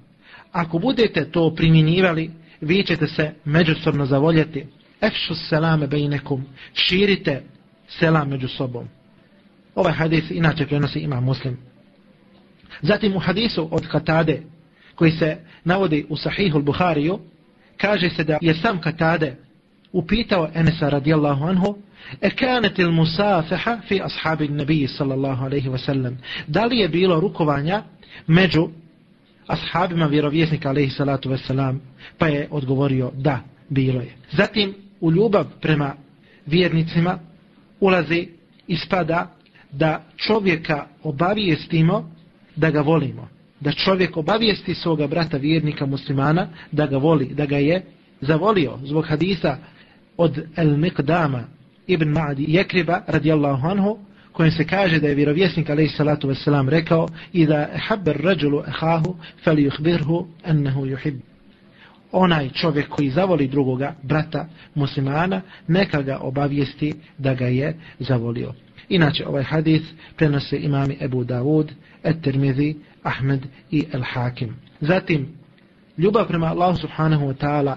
Ako 0.52 0.78
budete 0.78 1.30
to 1.30 1.54
primjenjivali, 1.54 2.30
vi 2.60 2.82
ćete 2.82 3.06
se 3.06 3.32
međusobno 3.44 4.06
zavoljeti. 4.06 4.66
Efšu 5.00 5.34
selame 5.34 5.86
bejnekum, 5.86 6.44
širite 6.74 7.42
selam 7.88 8.28
među 8.28 8.48
sobom. 8.48 8.88
Ovaj 9.74 9.92
hadis 9.92 10.30
inače 10.30 10.66
prenosi 10.66 10.98
ima 10.98 11.20
muslim. 11.20 11.58
Zatim 12.82 13.16
u 13.16 13.18
hadisu 13.18 13.68
od 13.70 13.88
Katade, 13.88 14.42
koji 14.94 15.10
se 15.10 15.36
navodi 15.64 16.06
u 16.08 16.16
Sahihul 16.16 16.62
Buhariju, 16.62 17.18
kaže 17.76 18.10
se 18.10 18.24
da 18.24 18.38
je 18.40 18.54
sam 18.54 18.80
Katade 18.80 19.36
upitao 19.92 20.48
Enesa 20.54 20.88
radijallahu 20.88 21.44
anhu, 21.44 21.76
E 22.20 22.30
kanet 22.30 22.78
il 22.78 22.90
musafaha 22.90 23.80
fi 23.88 24.00
ashabi 24.00 24.48
nabiji 24.48 24.88
sallallahu 24.88 25.44
alaihi 25.44 25.68
wasallam. 25.68 26.16
Da 26.46 26.64
li 26.66 26.78
je 26.78 26.88
bilo 26.88 27.20
rukovanja 27.20 27.82
među 28.26 28.68
ashabima 29.46 30.06
vjerovjesnika 30.06 30.68
alaihi 30.68 30.90
salatu 30.90 31.30
wasallam. 31.30 31.78
Pa 32.18 32.26
je 32.28 32.48
odgovorio 32.50 33.10
da, 33.14 33.40
bilo 33.68 34.00
je. 34.00 34.12
Zatim 34.32 34.74
u 35.00 35.12
ljubav 35.12 35.46
prema 35.60 35.94
vjernicima 36.46 37.18
ulazi 37.80 38.28
i 38.66 38.76
spada 38.76 39.30
da 39.72 40.02
čovjeka 40.16 40.86
obavijestimo 41.02 42.10
da 42.56 42.70
ga 42.70 42.80
volimo. 42.80 43.28
Da 43.62 43.72
čovjek 43.72 44.16
obavijesti 44.16 44.74
svoga 44.74 45.06
brata 45.06 45.36
vjernika 45.36 45.86
muslimana 45.86 46.48
da 46.72 46.86
ga 46.86 46.96
voli, 46.96 47.26
da 47.34 47.46
ga 47.46 47.56
je 47.56 47.82
zavolio 48.20 48.78
zbog 48.84 49.06
hadisa 49.06 49.56
od 50.16 50.44
El 50.56 50.76
Miqdama 50.76 51.42
ibn 51.86 52.08
Ma'di 52.08 52.44
Jekriba 52.48 53.00
radijallahu 53.06 53.66
anhu 53.66 53.98
kojem 54.32 54.52
se 54.52 54.66
kaže 54.66 55.00
da 55.00 55.08
je 55.08 55.14
vjerovjesnik 55.14 55.70
alaih 55.70 55.92
salatu 55.96 56.28
wasalam 56.28 56.68
rekao 56.68 57.08
i 57.32 57.46
da 57.46 57.68
habber 57.88 58.16
rađulu 58.22 58.62
ehahu 58.68 59.16
fel 59.44 59.66
uhbirhu 59.66 60.26
ennehu 60.44 60.86
juhib 60.86 61.14
onaj 62.12 62.50
čovjek 62.50 62.88
koji 62.88 63.10
zavoli 63.10 63.48
drugoga 63.48 63.94
brata 64.02 64.48
muslimana 64.74 65.40
neka 65.68 66.02
ga 66.02 66.18
obavijesti 66.18 66.94
da 67.18 67.34
ga 67.34 67.46
je 67.46 67.76
zavolio. 67.98 68.54
Inače 68.88 69.26
ovaj 69.26 69.42
hadis 69.42 69.82
prenose 70.16 70.58
imami 70.58 70.96
Ebu 71.00 71.24
Davud 71.24 71.72
Et-Tirmidhi, 72.04 72.74
Ahmed 73.02 73.46
i 73.70 73.84
El-Hakim 73.92 74.54
zatim 74.80 75.28
ljubav 75.98 76.28
prema 76.28 76.46
Allahu 76.46 76.78
subhanahu 76.78 77.24
wa 77.24 77.34
ta'ala 77.34 77.76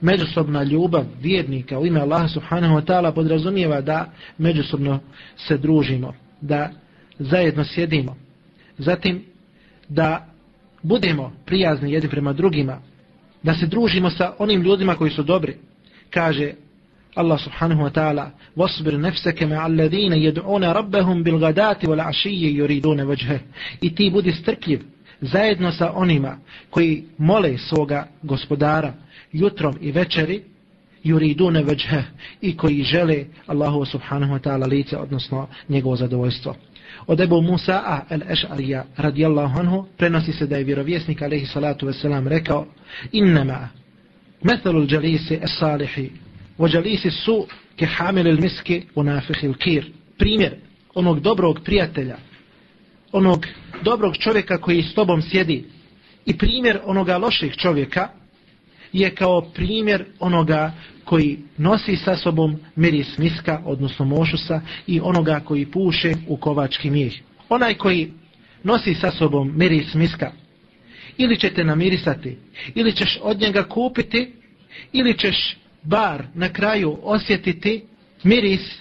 međusobna 0.00 0.62
ljubav 0.62 1.04
vjernika 1.20 1.78
u 1.78 1.86
ime 1.86 2.00
Allaha 2.00 2.28
subhanahu 2.28 2.74
wa 2.74 2.84
ta'ala 2.84 3.14
podrazumijeva 3.14 3.80
da 3.80 4.10
međusobno 4.38 5.00
se 5.36 5.58
družimo, 5.58 6.14
da 6.40 6.70
zajedno 7.18 7.64
sjedimo. 7.64 8.16
Zatim 8.78 9.24
da 9.88 10.26
budemo 10.82 11.32
prijazni 11.46 11.92
jedni 11.92 12.10
prema 12.10 12.32
drugima, 12.32 12.80
da 13.42 13.54
se 13.54 13.66
družimo 13.66 14.10
sa 14.10 14.32
onim 14.38 14.62
ljudima 14.62 14.94
koji 14.94 15.10
su 15.10 15.22
dobri. 15.22 15.56
Kaže 16.10 16.52
Allah 17.17 17.37
subhanahu 17.39 17.81
wa 17.83 17.89
ta'ala 17.89 18.31
وَصْبِرْ 18.57 18.97
نَفْسَكَ 18.99 19.43
مَعَ 19.43 19.67
الَّذِينَ 19.67 20.13
يَدْعُونَ 20.13 20.63
رَبَّهُمْ 20.63 21.23
بِالْغَدَاتِ 21.23 21.85
وَالْعَشِيِّ 21.85 22.55
يُرِيدُونَ 22.55 23.01
وَجْهَ 23.01 23.39
I 23.81 23.95
ti 23.95 24.09
budi 24.09 24.31
strpljiv 24.31 24.81
zajedno 25.21 25.71
sa 25.71 25.91
onima 25.95 26.37
koji 26.69 27.03
mole 27.17 27.57
svoga 27.57 28.07
gospodara 28.23 28.93
jutrom 29.33 29.75
i 29.81 29.91
večeri 29.91 30.43
yuridune 31.05 31.63
vajha 31.63 32.03
i 32.41 32.57
koji 32.57 32.83
žele 32.83 33.25
Allahu 33.47 33.85
subhanahu 33.85 34.33
wa 34.33 34.39
ta'ala 34.39 34.67
lice 34.67 34.97
odnosno 34.97 35.47
njegovo 35.69 35.95
zadovoljstvo 35.95 36.55
od 37.07 37.19
Ebu 37.19 37.41
Musa 37.41 38.03
al-Eš'arija 38.09 38.83
radijallahu 38.97 39.59
anhu 39.59 39.85
prenosi 39.97 40.33
se 40.33 40.47
da 40.47 40.57
je 40.57 40.63
vjerovjesnik 40.63 41.21
alaihi 41.21 41.45
salatu 41.45 41.87
wasalam 41.87 42.27
rekao 42.27 42.65
innama 43.11 43.69
methalu 44.43 44.85
džalisi 44.87 45.39
es-salihi 45.41 46.09
o 46.60 46.68
džalisi 46.68 47.10
su 47.10 47.46
ke 47.76 47.86
hamil 47.86 48.26
il-miski 48.26 48.82
u 48.94 49.02
nafihi 49.02 49.46
il-kir 49.46 49.92
primjer 50.18 50.54
onog 50.94 51.20
dobrog 51.20 51.60
prijatelja 51.64 52.16
onog 53.12 53.46
dobrog 53.82 54.16
čovjeka 54.16 54.58
koji 54.58 54.82
s 54.82 54.94
tobom 54.94 55.22
sjedi. 55.22 55.64
I 56.26 56.38
primjer 56.38 56.78
onoga 56.84 57.18
loših 57.18 57.56
čovjeka 57.56 58.08
je 58.92 59.14
kao 59.14 59.40
primjer 59.40 60.04
onoga 60.18 60.72
koji 61.04 61.38
nosi 61.56 61.96
sa 61.96 62.16
sobom 62.16 62.56
miris 62.76 63.18
miska, 63.18 63.62
odnosno 63.64 64.04
mošusa, 64.04 64.60
i 64.86 65.00
onoga 65.00 65.40
koji 65.40 65.66
puše 65.66 66.14
u 66.28 66.36
kovački 66.36 66.90
mijeh. 66.90 67.12
Onaj 67.48 67.74
koji 67.74 68.12
nosi 68.62 68.94
sa 68.94 69.10
sobom 69.10 69.52
miris 69.56 69.94
miska, 69.94 70.32
ili 71.16 71.38
će 71.38 71.50
te 71.50 71.64
namirisati, 71.64 72.36
ili 72.74 72.92
ćeš 72.92 73.18
od 73.22 73.40
njega 73.40 73.62
kupiti, 73.62 74.32
ili 74.92 75.18
ćeš 75.18 75.56
bar 75.82 76.26
na 76.34 76.52
kraju 76.52 76.98
osjetiti 77.02 77.84
miris 78.22 78.78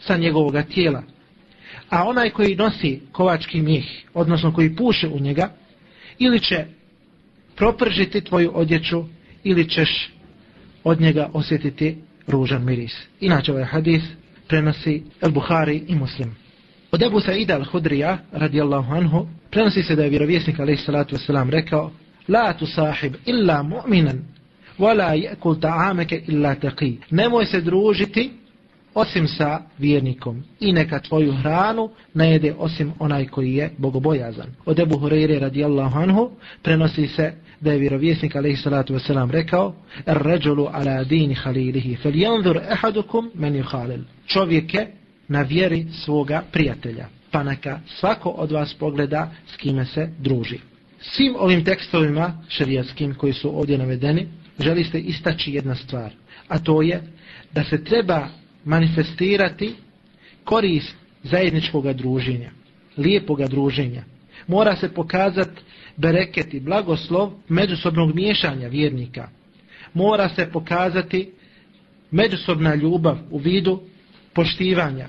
sa 0.00 0.16
njegovog 0.16 0.54
tijela. 0.74 1.02
A 1.90 2.04
onaj 2.04 2.30
koji 2.30 2.56
nosi 2.56 3.00
kovački 3.12 3.60
mih, 3.60 4.06
odnosno 4.14 4.52
koji 4.52 4.76
puše 4.76 5.08
u 5.08 5.20
njega, 5.20 5.50
ili 6.18 6.40
će 6.40 6.66
propržiti 7.56 8.20
tvoju 8.20 8.50
odjeću, 8.54 9.04
ili 9.44 9.68
ćeš 9.68 10.10
od 10.84 11.00
njega 11.00 11.30
osjetiti 11.32 11.96
ružan 12.26 12.64
miris. 12.64 12.96
Inače 13.20 13.52
ovaj 13.52 13.64
hadis 13.64 14.02
prenosi 14.48 15.02
al-Buhari 15.20 15.82
i 15.86 15.94
Muslim. 15.94 16.36
Od 16.90 17.02
Ebu 17.02 17.20
Sa'ida 17.20 17.58
al-Hudrija, 17.58 18.16
radijallahu 18.32 18.92
anhu, 18.92 19.26
prenosi 19.50 19.82
se 19.82 19.96
da 19.96 20.02
je 20.02 20.10
vjerovjesnik 20.10 20.60
alaih 20.60 20.80
salatu 20.80 21.16
wasalam 21.16 21.50
rekao 21.50 21.92
La 22.28 22.52
tu 22.52 22.66
sahib 22.66 23.14
illa 23.26 23.62
mu'minan, 23.62 24.18
wala 24.78 25.14
jekul 25.14 25.60
ta'ameke 25.60 26.22
illa 26.26 26.54
taqi. 26.54 26.98
Nemoj 27.10 27.46
se 27.46 27.60
družiti 27.60 28.30
osim 28.94 29.28
sa 29.28 29.62
vjernikom 29.78 30.42
i 30.60 30.72
neka 30.72 31.00
tvoju 31.00 31.32
hranu 31.32 31.90
najede 32.14 32.54
osim 32.58 32.92
onaj 32.98 33.26
koji 33.26 33.54
je 33.54 33.70
bogobojazan. 33.78 34.46
Od 34.66 34.78
Ebu 34.78 34.96
Hureyre 34.96 35.40
radijallahu 35.40 35.98
anhu 35.98 36.30
prenosi 36.62 37.06
se 37.06 37.32
da 37.60 37.72
je 37.72 37.78
vjerovjesnik 37.78 38.36
alaihi 38.36 38.56
salatu 38.56 38.94
wasalam 38.94 39.30
rekao 39.30 39.74
er 40.06 40.18
ređulu 40.22 40.68
ala 40.72 41.04
dini 41.04 41.34
halilihi 41.34 41.96
fel 41.96 42.16
janzur 42.16 42.56
ehadukum 42.70 43.30
men 43.34 43.56
juhalil 43.56 44.00
čovjek 44.26 44.74
je 44.74 44.92
na 45.28 45.42
vjeri 45.42 45.86
svoga 46.04 46.42
prijatelja 46.52 47.08
pa 47.30 47.42
neka 47.42 47.80
svako 47.86 48.28
od 48.28 48.52
vas 48.52 48.74
pogleda 48.74 49.30
s 49.46 49.56
kime 49.56 49.84
se 49.84 50.08
druži 50.18 50.58
svim 51.00 51.34
ovim 51.38 51.64
tekstovima 51.64 52.32
šerijatskim 52.48 53.14
koji 53.14 53.32
su 53.32 53.58
ovdje 53.58 53.78
navedeni 53.78 54.26
želi 54.58 54.84
se 54.84 55.00
istaći 55.00 55.52
jedna 55.52 55.74
stvar 55.74 56.12
a 56.48 56.58
to 56.58 56.82
je 56.82 57.02
da 57.52 57.64
se 57.64 57.84
treba 57.84 58.28
manifestirati 58.64 59.74
korist 60.44 60.94
zajedničkog 61.22 61.92
druženja 61.92 62.50
lijepoga 62.96 63.46
druženja 63.46 64.02
mora 64.46 64.76
se 64.76 64.94
pokazati 64.94 65.60
bereket 65.96 66.54
i 66.54 66.60
blagoslov 66.60 67.32
međusobnog 67.48 68.14
miješanja 68.14 68.68
vjernika. 68.68 69.28
Mora 69.94 70.28
se 70.28 70.50
pokazati 70.52 71.30
međusobna 72.10 72.74
ljubav 72.74 73.18
u 73.30 73.38
vidu 73.38 73.80
poštivanja. 74.32 75.08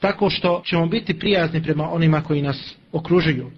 tako 0.00 0.30
što 0.30 0.62
ćemo 0.66 0.86
biti 0.86 1.18
prijazni 1.18 1.62
prema 1.62 1.90
onima 1.90 2.22
koji 2.22 2.42
nas 2.42 2.76
okružuju. 2.92 3.50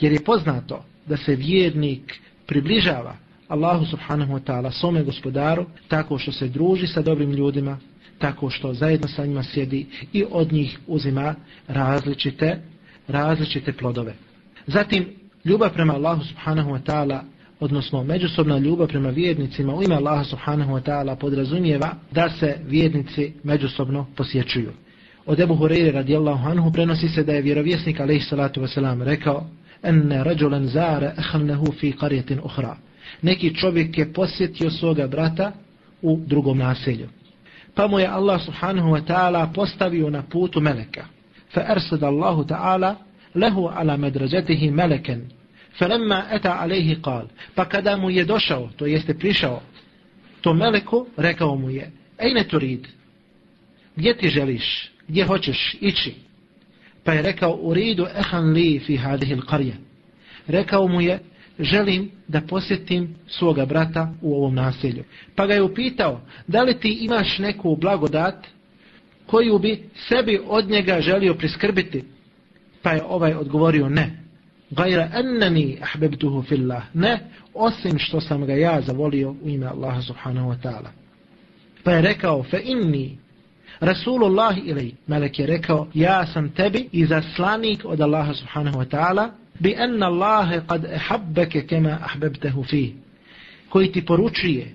Jer 0.00 0.12
je 0.12 0.24
poznato 0.24 0.84
da 1.06 1.16
se 1.16 1.36
vjernik 1.36 2.20
približava 2.46 3.16
Allahu 3.48 3.84
subhanahu 3.86 4.32
wa 4.32 4.40
ta'ala 4.40 4.70
svome 4.70 5.02
gospodaru 5.02 5.66
tako 5.88 6.18
što 6.18 6.32
se 6.32 6.48
druži 6.48 6.86
sa 6.86 7.02
dobrim 7.02 7.32
ljudima, 7.32 7.78
tako 8.18 8.50
što 8.50 8.74
zajedno 8.74 9.08
sa 9.08 9.26
njima 9.26 9.42
sjedi 9.42 9.86
i 10.12 10.24
od 10.30 10.52
njih 10.52 10.78
uzima 10.86 11.34
različite, 11.68 12.58
različite 13.08 13.72
plodove. 13.72 14.14
Zatim, 14.66 15.06
ljubav 15.44 15.72
prema 15.72 15.94
Allahu 15.94 16.24
subhanahu 16.24 16.70
wa 16.70 16.80
ta'ala 16.82 17.20
odnosno 17.60 18.04
međusobna 18.04 18.58
ljubav 18.58 18.88
prema 18.88 19.08
vjernicima 19.08 19.74
u 19.74 19.82
ime 19.82 19.94
Allaha 19.94 20.24
subhanahu 20.24 20.72
wa 20.72 20.82
ta'ala 20.82 21.14
podrazumijeva 21.16 21.94
da 22.10 22.28
se 22.28 22.56
vjernici 22.66 23.32
međusobno 23.42 24.06
posjećuju. 24.16 24.72
Od 25.26 25.40
Ebu 25.40 25.54
Hureyre 25.54 25.92
radijallahu 25.92 26.48
anhu 26.48 26.72
prenosi 26.72 27.08
se 27.08 27.24
da 27.24 27.32
je 27.32 27.42
vjerovjesnik 27.42 28.00
alaihi 28.00 28.24
salatu 28.24 28.60
wasalam 28.60 29.04
rekao 29.04 29.46
enne 29.82 30.24
rađulen 30.24 30.66
zare 30.66 31.12
ehalnehu 31.18 31.72
fi 31.72 31.92
karijetin 31.92 32.40
uhra. 32.44 32.76
Neki 33.22 33.54
čovjek 33.54 33.98
je 33.98 34.12
posjetio 34.12 34.70
svoga 34.70 35.06
brata 35.06 35.52
u 36.02 36.20
drugom 36.26 36.58
naselju. 36.58 37.08
Pa 37.74 37.86
mu 37.86 37.98
je 37.98 38.06
Allah 38.06 38.42
subhanahu 38.44 38.88
wa 38.88 39.06
ta'ala 39.06 39.52
postavio 39.54 40.10
na 40.10 40.22
putu 40.22 40.60
meleka. 40.60 41.06
Fa 41.54 41.64
ersad 41.72 42.02
Allahu 42.02 42.44
ta'ala 42.44 42.94
lehu 43.34 43.70
ala 43.74 43.96
medrađetihi 43.96 44.70
meleken 44.70 45.22
Falamma 45.78 46.24
eta 46.32 46.56
alejhi 46.60 47.02
kal. 47.02 47.28
Pa 47.54 47.64
kada 47.64 47.96
mu 47.96 48.10
je 48.10 48.24
došao, 48.24 48.68
to 48.76 48.86
jeste 48.86 49.14
prišao, 49.14 49.62
to 50.40 50.54
meleku 50.54 51.06
rekao 51.16 51.56
mu 51.56 51.70
je, 51.70 51.90
ejne 52.18 52.44
turid, 52.44 52.86
gdje 53.96 54.16
ti 54.16 54.28
želiš, 54.28 54.90
gdje 55.08 55.24
hoćeš 55.24 55.76
ići? 55.80 56.14
Pa 57.04 57.12
je 57.12 57.22
rekao, 57.22 57.58
uridu 57.62 58.06
ehan 58.16 58.52
li 58.52 58.80
fi 58.86 58.96
hadihil 58.96 59.42
karje. 59.42 59.76
Rekao 60.46 60.88
mu 60.88 61.00
je, 61.00 61.18
želim 61.58 62.10
da 62.28 62.40
posjetim 62.40 63.14
svoga 63.28 63.66
brata 63.66 64.14
u 64.22 64.34
ovom 64.36 64.54
naselju. 64.54 65.04
Pa 65.34 65.46
ga 65.46 65.54
je 65.54 65.62
upitao, 65.62 66.20
da 66.46 66.62
li 66.62 66.80
ti 66.80 66.98
imaš 67.00 67.38
neku 67.38 67.76
blagodat 67.76 68.46
koju 69.26 69.58
bi 69.58 69.88
sebi 70.08 70.40
od 70.46 70.70
njega 70.70 71.00
želio 71.00 71.34
priskrbiti? 71.34 72.04
Pa 72.82 72.90
je 72.92 73.02
ovaj 73.04 73.34
odgovorio 73.34 73.88
ne 73.88 74.26
gajra 74.70 75.10
ennani 75.14 75.78
ahbebtuhu 75.82 76.42
fillah. 76.42 76.82
Ne, 76.94 77.18
osim 77.54 77.98
što 77.98 78.20
sam 78.20 78.46
ga 78.46 78.52
ja 78.52 78.80
zavolio 78.80 79.30
u 79.30 79.48
ime 79.48 79.66
Allaha 79.66 80.02
subhanahu 80.02 80.50
wa 80.50 80.56
ta'ala. 80.62 80.88
Pa 81.84 81.92
je 81.92 82.02
rekao, 82.02 82.42
fe 82.42 82.60
inni, 82.64 83.18
Rasulullah 83.80 84.56
ilaj, 84.64 84.90
Melek 85.06 85.38
je 85.38 85.46
rekao, 85.46 85.86
ja 85.94 86.26
sam 86.26 86.50
tebi 86.50 86.88
i 86.92 87.06
zaslanik 87.06 87.84
od 87.84 88.00
Allaha 88.00 88.34
subhanahu 88.34 88.78
wa 88.78 88.88
ta'ala, 88.88 89.28
bi 89.58 89.74
enna 89.78 90.06
Allahe 90.06 90.60
kad 90.66 90.84
ehabbeke 90.84 91.66
kema 91.66 91.98
ahbebtehu 92.02 92.64
fi, 92.64 92.94
koji 93.68 93.92
ti 93.92 94.04
poručuje 94.04 94.74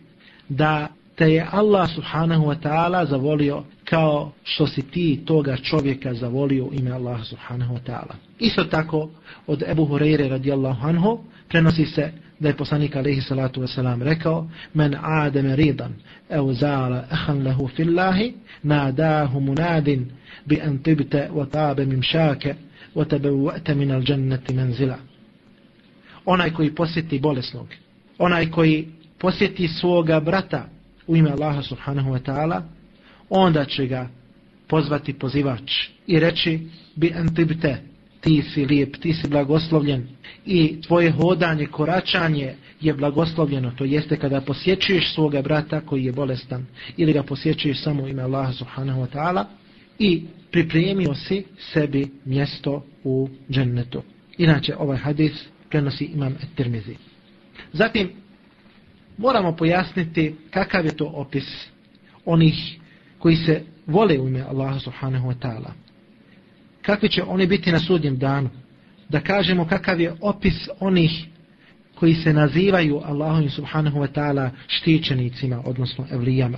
da 0.50 0.88
te 1.15 1.31
je 1.31 1.47
Allah 1.51 1.89
subhanahu 1.95 2.45
wa 2.45 2.55
ta'ala 2.61 3.05
zavolio 3.05 3.63
kao 3.85 4.31
što 4.43 4.67
si 4.67 4.81
ti 4.81 5.21
toga 5.25 5.57
čovjeka 5.57 6.13
zavolio 6.13 6.69
ime 6.71 6.91
Allah 6.91 7.25
subhanahu 7.25 7.75
wa 7.75 7.79
ta'ala. 7.85 8.15
Isto 8.39 8.63
tako 8.63 9.09
od 9.47 9.63
Ebu 9.67 9.85
Hureyre 9.85 10.29
radijallahu 10.29 10.88
anhu 10.88 11.19
prenosi 11.50 11.85
se 11.85 12.11
da 12.39 12.47
je 12.47 12.57
poslanik 12.57 12.95
alaihi 12.95 13.21
salatu 13.21 13.61
wasalam 13.61 14.03
rekao 14.03 14.50
men 14.73 14.95
ademe 15.01 15.55
ridan 15.55 15.93
ev 16.29 16.53
zala 16.53 17.05
ehan 17.11 17.43
lehu 17.43 17.67
fillahi 17.67 18.33
nadahu 18.63 19.39
munadin 19.39 20.05
bi 20.45 20.61
antibte 20.61 21.29
wa 21.33 21.50
tabe 21.51 21.85
mimšake 21.85 22.55
وَتَبَوَّأْتَ 22.95 23.71
مِنَ 23.71 23.91
الْجَنَّةِ 23.91 24.53
min. 24.53 24.93
Onaj 26.25 26.51
koji 26.53 26.75
posjeti 26.75 27.20
bolesnog, 27.20 27.68
onaj 28.18 28.51
koji 28.51 28.87
posjeti 29.20 29.68
svoga 29.68 30.20
brata 30.20 30.70
u 31.07 31.16
ime 31.16 31.31
Allaha 31.31 31.61
subhanahu 31.61 32.11
wa 32.11 32.20
ta'ala, 32.20 32.61
onda 33.29 33.66
će 33.66 33.87
ga 33.87 34.09
pozvati 34.68 35.13
pozivač 35.13 35.72
i 36.07 36.20
reći 36.20 36.59
bi 36.96 37.13
antibte, 37.16 37.81
ti 38.22 38.42
si 38.42 38.66
lijep, 38.66 38.98
ti 38.98 39.13
si 39.13 39.27
blagoslovljen 39.27 40.07
i 40.46 40.81
tvoje 40.81 41.11
hodanje, 41.11 41.66
koračanje 41.66 42.55
je 42.81 42.94
blagoslovljeno, 42.94 43.72
to 43.77 43.85
jeste 43.85 44.18
kada 44.18 44.42
posjećuješ 44.42 45.13
svoga 45.13 45.42
brata 45.42 45.81
koji 45.81 46.05
je 46.05 46.11
bolestan 46.11 46.66
ili 46.98 47.13
ga 47.13 47.24
posjećuješ 47.24 47.83
samo 47.83 48.07
ime 48.07 48.22
Allaha 48.22 48.53
subhanahu 48.53 49.01
wa 49.01 49.07
ta'ala 49.13 49.46
i 50.00 50.24
pripremio 50.51 51.14
si 51.16 51.44
sebi 51.74 52.08
mjesto 52.25 52.86
u 53.04 53.30
džennetu. 53.50 54.04
Inače, 54.38 54.75
ovaj 54.75 54.98
hadis 54.98 55.46
prenosi 55.70 56.06
imam 56.06 56.36
Tirmizi. 56.56 56.96
Zatim, 57.74 58.10
moramo 59.18 59.56
pojasniti 59.56 60.36
kakav 60.50 60.86
je 60.86 60.98
to 60.98 61.06
opis 61.06 61.68
onih 62.25 62.80
koji 63.20 63.36
se 63.36 63.64
vole 63.88 64.20
u 64.20 64.27
ime 64.27 64.42
Allaha 64.42 64.80
subhanahu 64.80 65.27
wa 65.30 65.36
ta'ala. 65.42 65.72
Kakvi 66.82 67.10
će 67.10 67.24
oni 67.24 67.48
biti 67.48 67.72
na 67.72 67.80
sudnjem 67.80 68.18
danu? 68.18 68.50
Da 69.10 69.20
kažemo 69.20 69.68
kakav 69.68 70.01
je 70.01 70.16
opis 70.22 70.70
onih 70.80 71.25
koji 71.96 72.14
se 72.14 72.34
nazivaju 72.34 73.01
Allahom 73.04 73.50
subhanahu 73.50 74.00
wa 74.00 74.08
ta'ala 74.08 74.50
štićenicima, 74.68 75.62
odnosno 75.66 76.06
evlijama. 76.12 76.58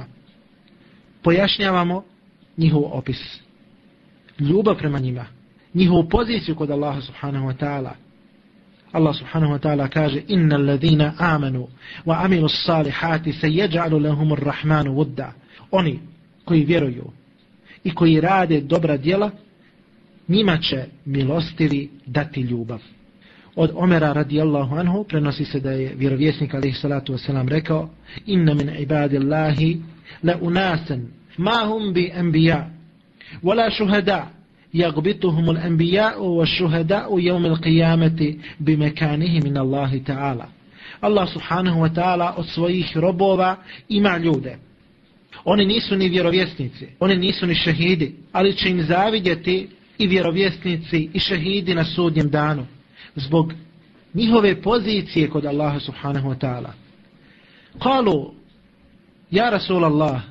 Pojašnjavamo 1.23 2.03
njihov 2.57 2.83
opis. 2.97 3.39
Ljubav 4.39 4.77
prema 4.77 4.99
njima. 4.99 5.25
Njihovu 5.73 6.09
poziciju 6.09 6.55
kod 6.55 6.71
Allaha 6.71 7.01
subhanahu 7.01 7.47
wa 7.47 7.57
ta'ala. 7.57 7.95
Allah 8.91 9.15
subhanahu 9.15 9.53
wa 9.53 9.59
ta'ala 9.59 9.87
kaže 9.87 10.21
inna 10.27 10.55
alladhina 10.55 11.13
amanu 11.17 11.67
wa 12.05 12.25
amilu 12.25 12.49
salihati 12.49 13.33
se 13.33 13.49
jeđalu 13.49 13.99
lahumur 13.99 14.39
rahmanu 14.39 14.93
vudda. 14.93 15.33
Oni 15.71 15.99
koji 16.45 16.65
vjeruju 16.65 17.11
i 17.83 17.93
koji 17.93 18.21
rade 18.21 18.61
dobra 18.61 18.97
djela, 18.97 19.31
njima 20.27 20.57
će 20.57 20.85
milostivi 21.05 21.89
dati 22.05 22.41
ljubav. 22.41 22.79
Od 23.55 23.71
Omera 23.75 24.13
radijallahu 24.13 24.75
anhu 24.75 25.03
prenosi 25.03 25.45
se 25.45 25.59
da 25.59 25.71
je 25.71 25.93
vjerovjesnik 25.95 26.53
alaihi 26.53 26.75
salatu 26.75 27.13
wasalam 27.13 27.49
rekao 27.49 27.89
inna 28.25 28.53
min 28.53 28.69
ibadillahi 28.79 29.81
la 30.23 30.37
unasan 30.41 31.07
ما 31.37 31.63
هم 31.63 31.93
bi 31.93 32.11
anbiya 32.11 32.69
wala 33.43 33.69
shuhada 33.71 34.27
الأنبياء 34.75 35.49
al 35.49 35.57
anbiya 35.57 36.15
القيامة 36.17 36.45
shuhada 36.45 37.07
yawm 37.09 37.45
al 37.45 37.57
qiyamati 37.61 38.39
bi 38.59 38.75
min 39.43 39.57
Allah 39.57 39.91
ta'ala 40.05 40.47
Allah 41.01 41.27
subhanahu 41.27 41.79
wa 41.79 41.89
ta'ala 41.89 42.35
od 42.37 42.45
svojih 42.45 42.97
robova 42.97 43.57
ima 43.89 44.17
ljude 44.17 44.57
Oni 45.45 45.65
nisu 45.65 45.95
ni 45.95 46.09
vjerovjesnici, 46.09 46.87
oni 46.99 47.15
nisu 47.15 47.45
ni 47.45 47.55
šehidi, 47.55 48.15
ali 48.31 48.53
će 48.53 48.69
im 48.69 48.83
zavidjeti 48.83 49.67
i 49.97 50.07
vjerovjesnici 50.07 51.09
i 51.13 51.19
šehidi 51.19 51.75
na 51.75 51.85
sudnjem 51.85 52.29
danu 52.29 52.65
zbog 53.15 53.53
njihove 54.13 54.61
pozicije 54.61 55.29
kod 55.29 55.45
Allaha 55.45 55.79
subhanahu 55.79 56.29
wa 56.29 56.37
ta'ala. 56.37 56.73
Kalu, 57.79 58.33
ja 59.31 59.49
Rasul 59.49 59.85
Allah, 59.85 60.21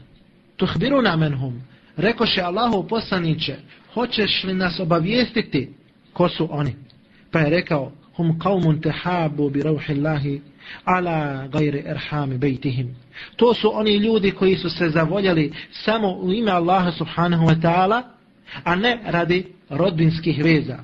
tuhbiruna 0.63 1.17
menhum, 1.17 1.63
rekoše 1.97 2.41
Allahu 2.41 2.89
poslaniće, 2.89 3.57
hoćeš 3.95 4.45
li 4.45 4.55
nas 4.55 4.81
obavijestiti 4.81 5.69
ko 6.13 6.29
su 6.29 6.49
oni? 6.51 6.75
Pa 7.31 7.39
je 7.39 7.51
rekao, 7.51 7.93
hum 8.17 8.39
qawmun 8.39 8.83
tehabu 8.83 9.51
bi 9.51 9.63
rauhillahi 9.63 10.41
ala 10.85 11.49
gajri 11.53 11.83
erhami 11.87 12.39
bejtihim. 12.39 12.97
To 13.37 13.55
su 13.55 13.71
oni 13.75 13.97
ljudi 13.97 14.31
koji 14.31 14.57
su 14.57 14.71
se 14.71 14.89
zavoljali 14.89 15.53
samo 15.73 16.13
u 16.13 16.33
ime 16.33 16.51
Allaha 16.51 16.93
subhanahu 16.93 17.47
wa 17.47 17.61
ta'ala, 17.63 18.03
a 18.65 18.75
ne 18.75 18.99
radi 19.05 19.47
rodbinskih 19.71 20.45
veza. 20.45 20.79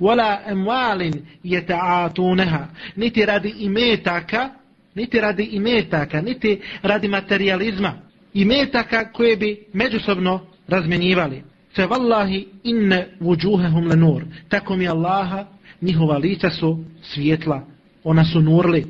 Wala 0.00 0.38
emwalin 0.46 1.14
yata'atunaha, 1.44 2.64
niti 2.96 3.26
radi 3.26 3.54
imetaka, 3.58 4.50
niti 4.94 5.20
radi 5.20 5.42
imetaka, 5.42 6.20
niti 6.20 6.60
radi 6.82 7.08
materializma 7.08 8.04
i 8.34 8.44
metaka 8.44 9.12
koje 9.12 9.36
bi 9.36 9.64
međusobno 9.72 10.40
razmenjivali. 10.68 11.42
Fe 11.76 11.86
vallahi 11.86 12.46
inne 12.64 13.08
vujuhehum 13.20 13.86
lenur. 13.86 14.24
Tako 14.48 14.76
mi 14.76 14.88
Allaha, 14.88 15.46
njihova 15.80 16.18
lica 16.18 16.50
su 16.50 16.84
svjetla, 17.02 17.66
ona 18.04 18.24
su 18.24 18.40
nurli. 18.40 18.84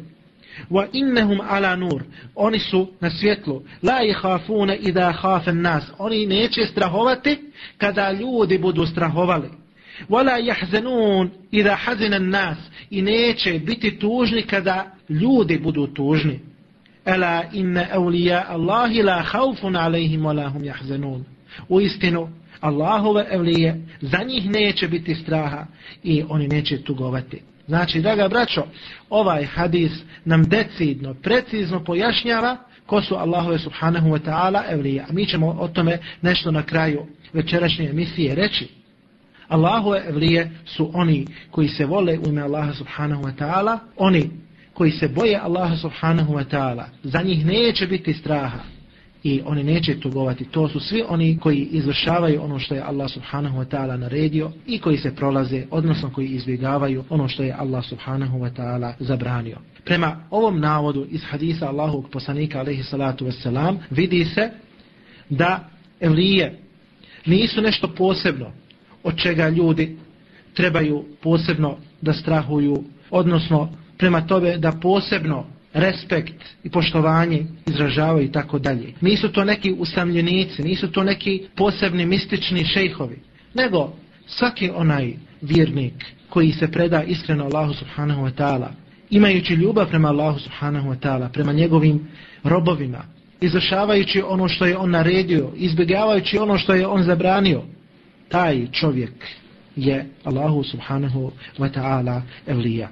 Wa 0.71 0.87
innahum 0.93 1.41
ala 1.49 1.77
nur. 1.77 2.03
Oni 2.35 2.59
su 2.59 2.89
na 3.01 3.11
svjetlu. 3.11 3.63
La 3.83 4.01
yakhafuna 4.03 4.77
idha 4.81 5.13
khafa 5.13 5.51
an-nas 5.51 5.85
oni 5.99 6.27
neće 6.27 6.67
strahovati 6.67 7.39
kada 7.79 8.13
ljudi 8.13 8.59
budu 8.59 8.87
strahovali. 8.87 9.49
Wala 10.09 10.39
yahzanun 10.39 11.29
idha 11.51 11.75
hazana 11.75 12.17
an-nas 12.17 12.59
i 12.91 13.03
neće 13.03 13.59
biti 13.59 13.99
tužni 13.99 14.43
kada 14.43 14.93
ljudi 15.09 15.59
budu 15.59 15.87
tužni 15.87 16.41
ala 17.05 17.45
inna 17.53 17.87
awliya 17.93 18.45
Allahi 18.49 19.03
la 19.03 19.25
khawfun 19.25 19.77
alayhim 19.77 20.21
wala 20.21 20.49
hum 20.49 20.63
yahzanun 20.63 21.25
u 21.69 21.81
istinu 21.81 22.29
Allahove 22.61 23.27
evlije, 23.31 23.81
za 24.01 24.19
njih 24.27 24.51
neće 24.51 24.89
biti 24.89 25.15
straha 25.15 25.67
i 26.03 26.25
oni 26.29 26.49
neće 26.49 26.83
tugovati. 26.83 27.41
Znači, 27.67 28.01
draga 28.01 28.29
braćo, 28.29 28.65
ovaj 29.11 29.45
hadis 29.45 29.93
nam 30.25 30.43
decidno, 30.43 31.15
precizno 31.15 31.85
pojašnjava 31.85 32.57
ko 32.87 33.03
su 33.03 33.15
Allahove 33.15 33.59
subhanahu 33.59 34.09
wa 34.09 34.19
ta'ala 34.27 34.63
evlija. 34.71 35.05
A 35.11 35.13
mi 35.13 35.27
ćemo 35.27 35.57
o 35.61 35.69
tome 35.69 35.99
nešto 36.23 36.51
na 36.51 36.63
kraju 36.63 37.07
večerašnje 37.33 37.89
emisije 37.89 38.35
reći. 38.35 38.69
Allahove 39.49 40.03
evlije 40.09 40.51
su 40.65 40.91
oni 40.95 41.27
koji 41.51 41.69
se 41.69 41.87
vole 41.87 42.19
u 42.19 42.29
ime 42.29 42.43
Allaha 42.43 42.73
subhanahu 42.73 43.23
wa 43.23 43.33
ta'ala, 43.39 43.79
oni 43.97 44.31
koji 44.75 44.91
se 44.91 45.09
boje 45.09 45.41
Allaha 45.43 45.77
subhanahu 45.77 46.35
wa 46.35 46.45
ta'ala, 46.51 46.85
za 47.03 47.23
njih 47.23 47.47
neće 47.47 47.87
biti 47.87 48.15
straha 48.15 48.59
i 49.23 49.43
oni 49.45 49.65
neće 49.65 50.01
tugovati. 50.01 50.45
To 50.45 50.69
su 50.69 50.81
svi 50.81 51.03
oni 51.09 51.39
koji 51.39 51.59
izvršavaju 51.59 52.43
ono 52.43 52.59
što 52.59 52.75
je 52.75 52.83
Allah 52.83 53.11
subhanahu 53.11 53.59
wa 53.59 53.65
ta'ala 53.65 53.97
naredio 53.97 54.51
i 54.67 54.79
koji 54.79 54.97
se 54.97 55.15
prolaze, 55.17 55.63
odnosno 55.71 56.11
koji 56.11 56.27
izbjegavaju 56.27 57.05
ono 57.09 57.29
što 57.29 57.43
je 57.43 57.55
Allah 57.59 57.85
subhanahu 57.85 58.39
wa 58.39 58.51
ta'ala 58.57 58.93
zabranio. 58.99 59.59
Prema 59.85 60.25
ovom 60.31 60.61
navodu 60.61 61.07
iz 61.11 61.23
hadisa 61.31 61.69
Allahog 61.69 62.09
poslanika 62.11 62.59
alaihi 62.59 62.83
salatu 62.83 63.27
wasalam 63.27 63.77
vidi 63.91 64.25
se 64.25 64.51
da 65.31 65.69
evlije 66.01 66.59
nisu 67.27 67.63
nešto 67.63 67.89
posebno 67.89 68.53
od 69.03 69.17
čega 69.17 69.49
ljudi 69.49 69.97
trebaju 70.55 71.05
posebno 71.23 71.77
da 72.01 72.13
strahuju, 72.13 72.85
odnosno 73.11 73.84
prema 73.99 74.27
tobe 74.27 74.57
da 74.57 74.73
posebno 74.73 75.47
respekt 75.73 76.45
i 76.65 76.71
poštovanje 76.71 77.47
izražavaju 77.67 78.25
i 78.25 78.33
tako 78.33 78.59
dalje. 78.59 78.93
Nisu 79.01 79.33
to 79.33 79.45
neki 79.45 79.73
usamljenici, 79.73 80.63
nisu 80.63 80.93
to 80.93 81.05
neki 81.05 81.47
posebni 81.57 82.07
mistični 82.07 82.65
šejhovi, 82.65 83.19
nego 83.55 83.93
svaki 84.27 84.71
onaj 84.75 85.13
vjernik 85.43 86.05
koji 86.29 86.53
se 86.53 86.73
preda 86.73 87.03
iskreno 87.03 87.45
Allahu 87.45 87.75
subhanahu 87.75 88.23
wa 88.23 88.33
ta'ala, 88.35 88.69
imajući 89.11 89.55
ljubav 89.55 89.89
prema 89.89 90.09
Allahu 90.09 90.39
subhanahu 90.39 90.89
wa 90.89 90.99
ta'ala, 90.99 91.29
prema 91.33 91.53
njegovim 91.53 92.09
robovima, 92.45 93.05
izvršavajući 93.41 94.23
ono 94.27 94.49
što 94.49 94.67
je 94.67 94.77
on 94.77 94.91
naredio, 94.91 95.51
izbjegavajući 95.57 96.39
ono 96.39 96.59
što 96.59 96.75
je 96.75 96.87
on 96.87 97.03
zabranio, 97.03 97.63
taj 98.29 98.67
čovjek 98.73 99.13
je 99.77 100.07
Allahu 100.25 100.63
subhanahu 100.63 101.33
wa 101.59 101.71
ta'ala 101.75 102.21
evlija. 102.47 102.89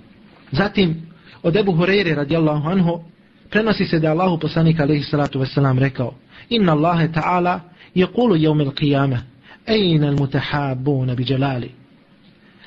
Zatim, 0.53 1.07
od 1.43 1.57
Ebu 1.57 1.73
Hureyre 1.73 2.15
radijallahu 2.15 2.69
anhu, 2.69 3.05
prenosi 3.51 3.87
se 3.87 3.99
da 3.99 4.11
Allahu 4.11 4.38
poslanik 4.38 4.81
alaihi 4.81 5.03
salatu 5.03 5.41
wasalam 5.41 5.79
rekao, 5.79 6.15
Inna 6.49 6.73
Allahe 6.73 7.12
ta'ala 7.12 7.61
je 7.95 8.07
kulu 8.07 8.37
jevmil 8.37 8.71
qiyama, 8.71 9.19
ejna 9.67 10.09
al 10.09 10.17
mutahabuna 10.17 11.15
bi 11.15 11.25
jalali. 11.25 11.71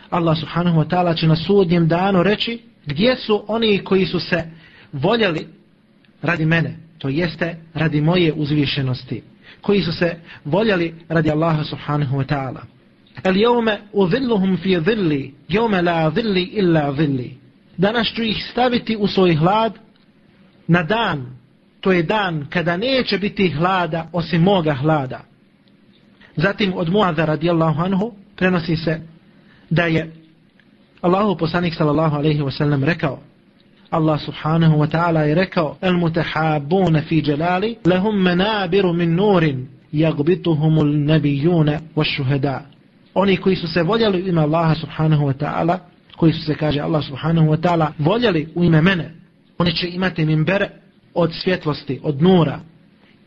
Allah 0.10 0.38
subhanahu 0.38 0.80
wa 0.80 0.88
ta'ala 0.88 1.15
će 1.15 1.28
na 1.28 1.36
sudnjem 1.36 1.88
danu 1.88 2.24
reći, 2.24 2.60
gdje 2.86 3.15
su 3.15 3.43
oni 3.48 3.84
koji 3.84 4.06
su 4.06 4.19
se 4.19 4.43
voljeli 4.93 5.48
radi 6.21 6.45
mene, 6.45 6.78
to 6.98 7.10
jeste 7.10 7.58
radi 7.74 8.02
moje 8.02 8.34
uzvišenosti, 8.34 9.24
koji 9.62 9.82
su 9.82 9.91
se 9.93 10.15
voljeli 10.45 10.95
radi 11.10 11.32
Allaha 11.32 11.63
subhanahu 11.63 12.17
wa 12.17 12.26
ta'ala. 12.26 12.62
El 13.24 13.38
jevme 13.38 13.82
uvilluhum 13.93 14.58
fi 14.58 14.80
zilli, 14.86 15.34
jevme 15.50 15.82
la 15.82 16.12
zilli 16.12 16.43
illa 16.43 16.93
zilli. 16.93 17.38
Danas 17.78 18.08
ću 18.08 18.24
ih 18.24 18.46
staviti 18.52 18.96
u 18.96 19.08
svoj 19.08 19.36
hlad 19.36 19.74
na 20.68 20.84
dan, 20.84 21.26
to 21.82 21.92
je 21.92 22.04
dan 22.04 22.46
kada 22.50 22.78
neće 22.78 23.18
biti 23.18 23.50
hlada 23.50 24.10
osim 24.14 24.42
moga 24.42 24.74
hlada. 24.74 25.20
Zatim 26.36 26.74
od 26.76 26.90
Muaza 26.90 27.26
radijallahu 27.26 27.82
anhu 27.82 28.12
prenosi 28.36 28.76
se 28.76 29.02
da 29.70 29.84
je 29.84 30.14
Allahu 31.02 31.38
poslanik 31.38 31.74
sallallahu 31.74 32.16
alaihi 32.16 32.42
wa 32.42 32.52
sallam 32.52 32.84
rekao 32.84 33.20
Allah 33.90 34.20
subhanahu 34.20 34.78
wa 34.78 34.88
ta'ala 34.88 35.24
je 35.24 35.36
rekao 35.36 35.78
el 35.82 35.94
mutahabuna 35.94 37.02
fi 37.02 37.22
jalali 37.22 37.78
lahum 37.86 38.16
manabiru 38.16 38.94
min 38.94 39.16
nurin 39.16 39.68
jagbituhumul 39.92 41.06
nabijuna 41.06 41.80
wa 41.96 42.04
šuhada 42.04 42.62
oni 43.14 43.38
koji 43.38 43.56
su 43.56 43.68
se 43.68 43.84
voljeli 43.84 44.30
ima 44.30 44.42
Allaha 44.42 44.76
subhanahu 44.76 45.26
wa 45.26 45.34
ta'ala 45.34 45.80
koji 46.15 46.34
su 46.34 46.41
se 46.41 46.56
kaže 46.56 46.80
Allah 46.80 47.06
subhanahu 47.06 47.47
wa 47.47 47.62
ta'ala 47.62 47.91
voljeli 47.99 48.47
u 48.56 48.63
ime 48.63 48.82
mene 48.82 49.12
oni 49.58 49.75
će 49.75 49.89
imati 49.89 50.25
minbere 50.25 50.69
od 51.13 51.34
svjetlosti 51.34 51.99
od 52.04 52.21
nura. 52.21 52.60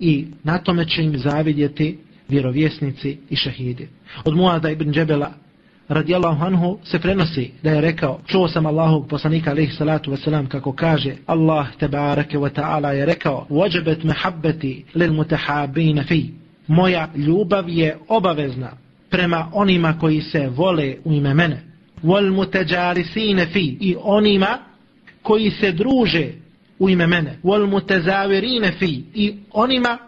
I 0.01 0.27
na 0.45 0.59
tome 0.59 0.85
će 0.85 1.03
im 1.03 1.19
zavidjeti 1.19 1.99
vjerovjesnici 2.29 3.19
i 3.31 3.37
šahidi 3.37 3.89
od 4.25 4.37
Muada 4.37 4.71
ibn 4.71 4.93
Džebela 4.93 5.33
radijallahu 5.89 6.45
anhu 6.45 6.79
se 6.85 6.99
prenosi 6.99 7.51
da 7.63 7.71
je 7.71 7.81
rekao 7.81 8.21
čuo 8.27 8.49
sam 8.49 8.67
Allahog 8.67 9.09
poslanika 9.09 9.51
alaihi 9.51 9.73
salatu 9.73 10.13
wasalam 10.13 10.49
kako 10.49 10.73
kaže 10.73 11.15
Allah 11.27 11.67
tebareke 11.79 12.39
wa 12.39 12.51
ta'ala 12.51 12.89
je 12.89 13.07
rekao 13.07 13.47
vođebet 13.49 14.05
mehabbeti 14.05 14.85
lil 14.95 15.13
mutahabina 15.13 16.05
fi. 16.05 16.31
Moja 16.67 17.09
ljubav 17.17 17.69
je 17.69 17.97
obavezna 18.09 18.71
prema 19.11 19.51
onima 19.53 19.99
koji 20.01 20.21
se 20.21 20.49
vole 20.49 20.97
u 21.05 21.13
ime 21.13 21.35
mene 21.35 21.68
wal 22.03 22.31
mutajalisine 22.31 23.47
fi 23.47 23.77
i 23.81 23.97
onima 24.03 24.59
koji 25.23 25.51
se 25.51 25.73
druže 25.73 26.33
u 26.79 26.91
ime 26.91 27.07
mene. 27.07 27.39
wal 27.45 27.67
mutazavirine 27.67 28.73
fi 28.73 29.05
i 29.15 29.35
onima 29.53 29.99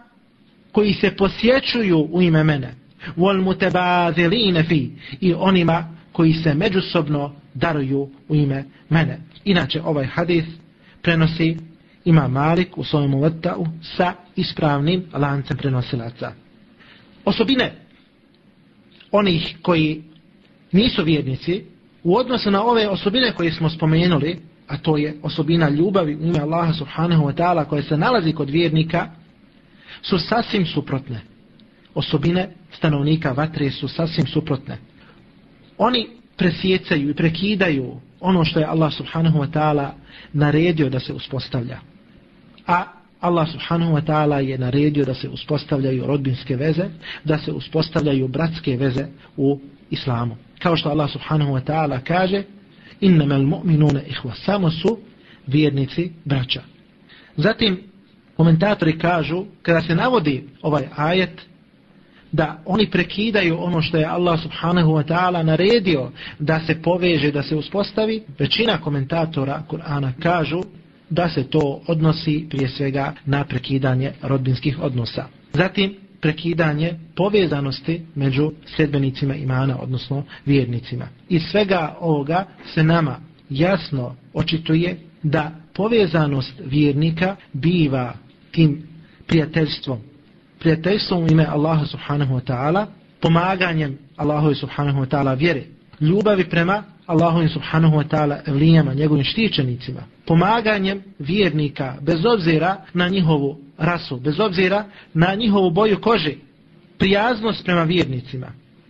koji 0.71 0.93
se 0.93 1.11
posjećuju 1.15 2.07
u 2.11 2.21
ime 2.21 2.43
mene. 2.43 2.73
wal 3.17 3.41
mutabadhilin 3.41 4.63
fi 4.63 4.91
i 5.21 5.33
onima 5.33 5.97
koji 6.11 6.33
se 6.33 6.53
međusobno 6.53 7.35
daruju 7.53 8.09
u 8.27 8.35
ime 8.35 8.63
mene. 8.89 9.19
Inače 9.43 9.81
ovaj 9.81 10.05
hadis 10.05 10.45
prenosi 11.01 11.57
ima 12.05 12.27
Malik 12.27 12.77
u 12.77 12.83
svojom 12.83 13.13
uvrtau 13.13 13.65
sa 13.97 14.13
ispravnim 14.35 15.03
lancem 15.13 15.57
prenosilaca. 15.57 16.31
Osobine 17.25 17.71
onih 19.11 19.55
koji 19.61 20.03
nisu 20.71 21.03
vjernici 21.03 21.63
u 22.03 22.15
odnosu 22.15 22.51
na 22.51 22.63
ove 22.63 22.89
osobine 22.89 23.33
koje 23.33 23.51
smo 23.51 23.69
spomenuli, 23.69 24.39
a 24.67 24.77
to 24.77 24.97
je 24.97 25.15
osobina 25.23 25.69
ljubavi 25.69 26.15
u 26.15 26.21
ime 26.21 26.39
Allaha 26.39 26.73
subhanahu 26.73 27.23
wa 27.23 27.35
ta'ala 27.35 27.65
koja 27.65 27.83
se 27.83 27.97
nalazi 27.97 28.33
kod 28.33 28.49
vjernika, 28.49 29.07
su 30.01 30.19
sasvim 30.19 30.65
suprotne 30.65 31.21
osobine 31.93 32.49
stanovnika 32.71 33.31
vatre 33.31 33.71
su 33.71 33.87
sasvim 33.87 34.27
suprotne. 34.27 34.77
Oni 35.77 36.07
presjecaju 36.37 37.09
i 37.09 37.13
prekidaju 37.13 37.95
ono 38.19 38.45
što 38.45 38.59
je 38.59 38.65
Allah 38.65 38.93
subhanahu 38.93 39.39
wa 39.39 39.51
ta'ala 39.51 39.89
naredio 40.33 40.89
da 40.89 40.99
se 40.99 41.13
uspostavlja. 41.13 41.79
A 42.67 42.83
Allah 43.19 43.51
subhanahu 43.51 43.93
wa 43.93 44.05
ta'ala 44.05 44.35
je 44.35 44.57
naredio 44.57 45.05
da 45.05 45.13
se 45.13 45.29
uspostavljaju 45.29 46.05
rodbinske 46.05 46.55
veze, 46.55 46.85
da 47.23 47.37
se 47.37 47.51
uspostavljaju 47.51 48.27
bratske 48.27 48.77
veze 48.77 49.05
u 49.37 49.59
islamu. 49.89 50.35
Kao 50.63 50.77
što 50.77 50.89
Allah 50.89 51.11
subhanahu 51.11 51.51
wa 51.51 51.61
ta'ala 51.63 51.99
kaže 52.03 52.43
innama 53.01 53.35
al-mu'minuna 53.35 53.99
ihwa 54.07 54.35
samo 54.45 54.71
su 54.71 54.97
vjernici 55.47 56.11
braća. 56.25 56.61
Zatim 57.37 57.79
komentatori 58.37 58.99
kažu 58.99 59.45
kada 59.61 59.81
se 59.81 59.95
navodi 59.95 60.43
ovaj 60.61 60.87
ajet 60.95 61.41
da 62.31 62.61
oni 62.65 62.89
prekidaju 62.89 63.63
ono 63.63 63.81
što 63.81 63.97
je 63.97 64.05
Allah 64.05 64.41
subhanahu 64.41 64.91
wa 64.91 65.03
ta'ala 65.03 65.43
naredio 65.43 66.11
da 66.39 66.59
se 66.59 66.81
poveže, 66.81 67.31
da 67.31 67.43
se 67.43 67.55
uspostavi, 67.55 68.23
većina 68.39 68.77
komentatora 68.77 69.63
Kur'ana 69.69 70.11
kažu 70.21 70.61
da 71.09 71.29
se 71.29 71.43
to 71.49 71.81
odnosi 71.87 72.47
prije 72.49 72.69
svega 72.69 73.13
na 73.25 73.43
prekidanje 73.43 74.11
rodbinskih 74.21 74.79
odnosa. 74.81 75.25
Zatim 75.53 75.95
prekidanje 76.21 76.93
povezanosti 77.15 78.01
među 78.15 78.51
sedbenicima 78.77 79.35
imana, 79.35 79.77
odnosno 79.81 80.23
vjernicima. 80.45 81.07
Iz 81.29 81.41
svega 81.51 81.95
ovoga 81.99 82.45
se 82.73 82.83
nama 82.83 83.19
jasno 83.49 84.15
očituje 84.33 84.97
da 85.23 85.51
povezanost 85.73 86.53
vjernika 86.65 87.35
biva 87.53 88.13
tim 88.51 88.83
prijateljstvom, 89.27 89.99
prijateljstvom 90.59 91.23
u 91.23 91.27
ime 91.31 91.45
Allaha 91.45 91.85
subhanahu 91.85 92.33
wa 92.33 92.51
ta'ala, 92.51 92.85
pomaganjem 93.21 93.97
Allahu 94.17 94.55
subhanahu 94.55 94.99
wa 94.99 95.07
ta'ala 95.07 95.37
vjere, 95.37 95.63
ljubavi 95.99 96.49
prema 96.49 96.83
Allahovim 97.05 97.49
subhanahu 97.49 97.97
wa 97.97 98.07
ta'ala 98.07 98.39
evlijama, 98.47 98.93
njegovim 98.93 99.23
štićenicima, 99.23 100.03
pomaganjem 100.25 101.03
vjernika 101.19 101.97
bez 102.01 102.25
obzira 102.25 102.77
na 102.93 103.07
njihovu 103.07 103.57
rasu, 103.77 104.19
bez 104.19 104.39
obzira 104.39 104.85
na 105.13 105.35
njihovu 105.35 105.71
boju 105.71 106.01
kože, 106.01 106.33
prijaznost 106.97 107.65
prema 107.65 107.83
vjernicima, 107.83 108.47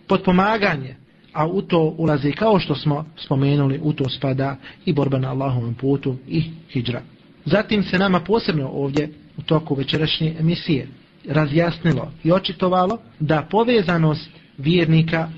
podpomaganje, 0.08 0.96
a 1.32 1.46
u 1.46 1.62
to 1.62 1.94
ulazi 1.98 2.32
kao 2.32 2.58
što 2.58 2.74
smo 2.74 3.04
spomenuli, 3.24 3.80
u 3.82 3.92
to 3.92 4.08
spada 4.08 4.56
i 4.84 4.92
borba 4.92 5.18
na 5.18 5.30
Allahovom 5.30 5.74
putu 5.74 6.16
i 6.28 6.44
hijđra. 6.70 7.02
Zatim 7.44 7.82
se 7.82 7.98
nama 7.98 8.20
posebno 8.20 8.68
ovdje 8.68 9.10
u 9.36 9.42
toku 9.42 9.74
večerašnje 9.74 10.34
emisije 10.40 10.88
razjasnilo 11.28 12.12
i 12.24 12.32
očitovalo 12.32 12.98
da 13.20 13.46
povezanost 13.50 14.30
vjernika 14.58 15.28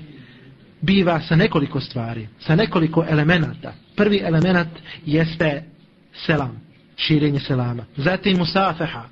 biva 0.81 1.21
sa 1.21 1.35
nekoliko 1.35 1.81
stvari, 1.81 2.27
sa 2.39 2.55
nekoliko 2.55 3.05
elemenata. 3.09 3.73
Prvi 3.95 4.21
element 4.23 4.69
jeste 5.05 5.63
selam, 6.25 6.61
širenje 6.95 7.39
selama. 7.39 7.85
Zatim 7.97 8.37
musafeha, 8.37 9.03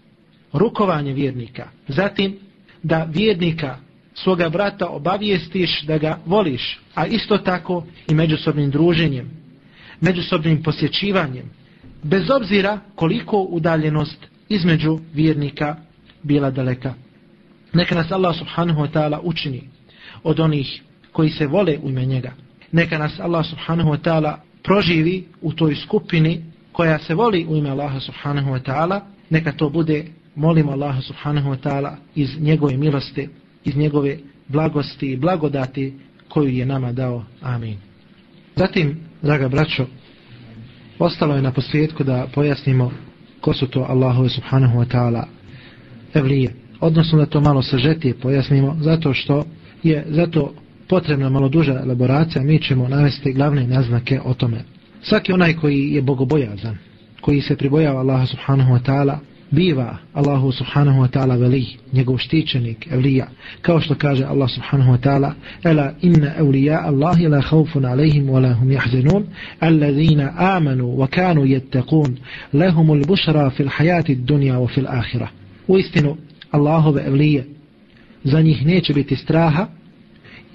rukovanje 0.54 1.14
vjernika. 1.14 1.68
Zatim 1.88 2.38
da 2.84 3.04
vjernika 3.04 3.78
svoga 4.14 4.50
brata 4.50 4.88
obavijestiš 4.88 5.82
da 5.82 5.98
ga 5.98 6.20
voliš, 6.26 6.80
a 6.96 7.06
isto 7.06 7.38
tako 7.38 7.86
i 8.08 8.14
međusobnim 8.14 8.72
druženjem, 8.72 9.32
međusobnim 10.02 10.64
posjećivanjem, 10.64 11.50
bez 12.04 12.30
obzira 12.30 12.80
koliko 12.96 13.38
udaljenost 13.38 14.18
između 14.50 15.00
vjernika 15.14 15.76
bila 16.24 16.52
daleka. 16.52 16.94
Neka 17.74 17.96
nas 17.96 18.12
Allah 18.12 18.36
subhanahu 18.38 18.82
wa 18.82 18.92
ta'ala 18.92 19.20
učini 19.24 19.70
od 20.24 20.40
onih 20.40 20.82
koji 21.14 21.30
se 21.30 21.48
vole 21.48 21.78
u 21.84 21.90
ime 21.90 22.06
njega. 22.06 22.32
Neka 22.72 22.98
nas 22.98 23.20
Allah 23.20 23.46
subhanahu 23.46 23.90
wa 23.90 23.98
ta'ala 24.04 24.36
proživi 24.64 25.26
u 25.42 25.54
toj 25.54 25.76
skupini 25.76 26.44
koja 26.72 27.00
se 27.00 27.16
voli 27.16 27.46
u 27.50 27.56
ime 27.56 27.70
Allaha 27.70 28.00
subhanahu 28.00 28.52
wa 28.52 28.60
ta'ala. 28.60 29.02
Neka 29.30 29.52
to 29.52 29.70
bude, 29.70 30.06
molimo 30.36 30.72
Allaha 30.72 31.02
subhanahu 31.02 31.50
wa 31.50 31.58
ta'ala 31.64 31.96
iz 32.16 32.40
njegove 32.40 32.78
milosti, 32.78 33.30
iz 33.64 33.76
njegove 33.76 34.18
blagosti 34.48 35.12
i 35.12 35.18
blagodati 35.18 35.94
koju 36.30 36.50
je 36.50 36.66
nama 36.66 36.92
dao. 36.92 37.24
Amin. 37.42 37.78
Zatim, 38.56 39.00
draga 39.22 39.48
braćo, 39.48 39.86
ostalo 41.00 41.36
je 41.36 41.42
na 41.42 41.52
posljedku 41.52 42.04
da 42.04 42.28
pojasnimo 42.34 42.92
ko 43.42 43.54
su 43.54 43.68
to 43.68 43.86
Allahove 43.90 44.30
subhanahu 44.30 44.80
wa 44.80 44.86
ta'ala 44.86 45.24
evlije. 46.14 46.54
Odnosno 46.80 47.18
da 47.18 47.26
to 47.26 47.42
malo 47.42 47.62
sažetije 47.62 48.14
pojasnimo, 48.14 48.78
zato 48.82 49.14
što 49.14 49.46
je 49.84 50.06
zato 50.10 50.54
potrebna 50.90 51.30
malo 51.30 51.50
duža 51.50 51.80
elaboracija, 51.84 52.44
mi 52.44 52.60
ćemo 52.60 52.88
navesti 52.88 53.34
glavne 53.34 53.68
naznake 53.68 54.20
o 54.26 54.34
tome. 54.34 54.64
Svaki 55.02 55.34
onaj 55.34 55.54
koji 55.54 55.90
je 55.90 56.02
bogobojazan, 56.02 56.78
koji 57.22 57.42
se 57.42 57.58
pribojava 57.58 58.00
Allaha 58.00 58.26
subhanahu 58.26 58.74
wa 58.74 58.80
ta'ala, 58.86 59.18
biva 59.52 59.98
Allahu 60.14 60.52
subhanahu 60.52 61.02
wa 61.02 61.08
ta'ala 61.08 61.40
veli, 61.40 61.66
njegov 61.92 62.18
štićenik, 62.18 62.88
evlija, 62.92 63.28
kao 63.62 63.82
što 63.82 63.96
kaže 63.96 64.24
Allah 64.26 64.50
subhanahu 64.50 64.92
wa 64.92 64.98
ta'ala, 64.98 65.32
ela 65.64 65.94
inna 66.02 66.32
evlija 66.40 66.82
Allahi 66.86 67.28
la 67.28 67.42
haufun 67.42 67.86
alaihim 67.86 68.28
wa 68.28 68.42
lahum 68.42 68.72
jahzenun, 68.72 69.26
allazina 69.60 70.34
amanu 70.38 70.86
wa 70.86 71.08
kanu 71.08 71.46
jettekun, 71.46 72.18
lehumul 72.54 73.06
bušra 73.06 73.50
fil 73.50 73.70
hajati 73.70 74.16
dunja 74.16 74.58
wa 74.58 74.74
fil 74.74 74.88
ahira. 74.88 75.28
U 75.68 75.78
istinu, 75.78 76.18
Allahove 76.52 77.04
evlije, 77.08 77.46
za 78.24 78.42
njih 78.42 78.66
neće 78.66 78.94
biti 78.94 79.16
straha 79.16 79.68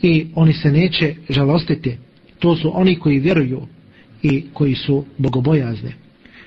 i 0.03 0.27
oni 0.35 0.53
se 0.53 0.73
neće 0.73 1.15
žalostiti. 1.29 1.97
To 2.39 2.57
su 2.57 2.79
oni 2.81 2.99
koji 2.99 3.19
vjeruju 3.19 3.67
i 4.23 4.45
koji 4.53 4.75
su 4.75 5.05
bogobojazni, 5.19 5.93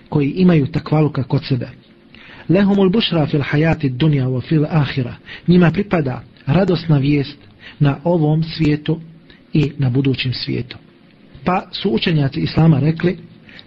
koji 0.10 0.30
imaju 0.30 0.68
takvaluka 0.68 1.24
kod 1.24 1.46
sebe 1.46 1.70
lehumul 2.50 2.90
bušra 2.90 3.28
fil 3.28 3.42
hajati 3.42 3.90
dunja 3.90 4.28
wa 4.28 4.42
fil 4.42 4.66
ahira. 4.70 5.16
Njima 5.48 5.72
pripada 5.72 6.24
radosna 6.46 6.98
vijest 6.98 7.38
na 7.80 7.98
ovom 8.04 8.44
svijetu 8.44 9.00
i 9.54 9.72
na 9.78 9.90
budućem 9.90 10.34
svijetu. 10.34 10.78
Pa 11.46 11.68
su 11.72 11.90
učenjaci 11.90 12.40
Islama 12.40 12.80
rekli 12.80 13.18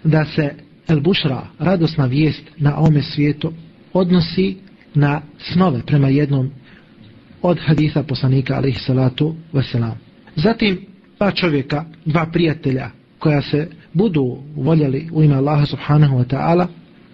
da 0.03 0.25
se 0.25 0.53
el 0.87 0.99
bušra, 0.99 1.47
radosna 1.59 2.05
vijest 2.05 2.43
na 2.57 2.77
ovome 2.77 3.01
svijetu, 3.01 3.53
odnosi 3.93 4.55
na 4.93 5.21
snove 5.53 5.81
prema 5.85 6.09
jednom 6.09 6.51
od 7.45 7.59
haditha 7.59 8.03
poslanika 8.03 8.55
alaihi 8.55 8.79
salatu 8.79 9.35
wasalam. 9.53 9.95
Zatim 10.35 10.85
dva 11.17 11.31
čovjeka, 11.31 11.85
dva 12.05 12.25
prijatelja 12.25 12.89
koja 13.19 13.41
se 13.41 13.67
budu 13.93 14.37
voljeli 14.55 15.09
u 15.11 15.23
ime 15.23 15.35
Allaha 15.35 15.65
subhanahu 15.65 16.17
wa 16.17 16.25
ta'ala, 16.25 16.67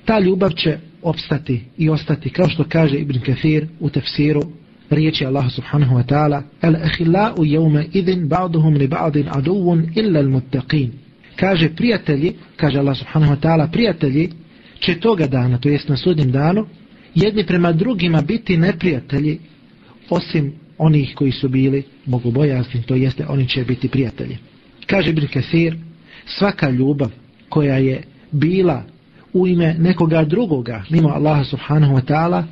ta 0.05 0.19
ljubav 0.19 0.49
će 0.49 0.77
opstati 1.01 1.61
i 1.77 1.89
ostati 1.89 2.29
kao 2.29 2.49
što 2.49 2.63
kaže 2.69 2.97
Ibn 2.97 3.19
Kathir 3.19 3.67
u 3.79 3.89
tefsiru 3.89 4.41
riječi 4.89 5.25
Allah 5.25 5.51
subhanahu 5.51 5.95
wa 5.95 6.03
ta'ala 6.03 6.41
al 6.61 6.75
akhillau 6.75 7.43
jevme 7.43 7.85
idin 7.93 8.29
ba'duhum 8.29 8.77
li 8.77 8.87
ba'din 8.87 9.29
aduvun 9.29 9.85
illa 9.95 10.19
al 10.19 10.29
muttaqin 10.29 10.89
kaže 11.35 11.69
prijatelji 11.75 12.33
kaže 12.55 12.79
Allah 12.79 12.97
subhanahu 12.97 13.33
wa 13.33 13.39
ta'ala 13.39 13.71
prijatelji 13.71 14.29
će 14.79 14.99
toga 14.99 15.27
dana 15.27 15.57
to 15.57 15.69
jest 15.69 15.89
na 15.89 15.97
sudnjem 15.97 16.31
danu 16.31 16.65
jedni 17.15 17.45
prema 17.45 17.71
drugima 17.71 18.21
biti 18.21 18.57
neprijatelji 18.57 19.39
osim 20.11 20.53
onih 20.77 21.13
koji 21.15 21.31
su 21.31 21.49
bili 21.49 21.83
bogobojazni 22.05 22.81
to 22.81 22.95
jeste 22.95 23.25
oni 23.27 23.47
će 23.47 23.63
biti 23.63 23.87
prijatelji 23.87 24.37
kaže 24.87 25.09
Ibn 25.09 25.27
Kathir 25.33 25.77
svaka 26.25 26.69
ljubav 26.69 27.09
koja 27.49 27.77
je 27.77 28.03
bila 28.31 28.83
u 29.33 29.47
ime 29.47 29.75
nekoga 29.79 30.23
drugoga, 30.23 30.83
mimo 30.89 31.09
Allaha 31.09 31.43
subhanahu 31.43 31.95
wa 31.95 32.01
ta'ala, 32.01 32.43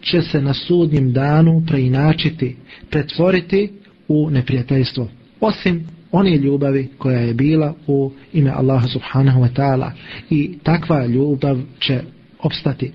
će 0.00 0.22
se 0.22 0.42
na 0.42 0.54
sudnjem 0.54 1.12
danu 1.12 1.62
preinačiti, 1.66 2.56
pretvoriti 2.90 3.72
u 4.08 4.30
neprijateljstvo. 4.30 5.08
Osim 5.40 5.86
one 6.12 6.36
ljubavi 6.36 6.88
koja 6.98 7.18
je 7.18 7.34
bila 7.34 7.74
u 7.86 8.12
ime 8.32 8.50
Allaha 8.50 8.88
subhanahu 8.88 9.40
wa 9.40 9.48
ta'ala 9.56 9.90
i 10.30 10.58
takva 10.62 11.06
ljubav 11.06 11.58
će 11.80 12.00
opstati. 12.38 12.92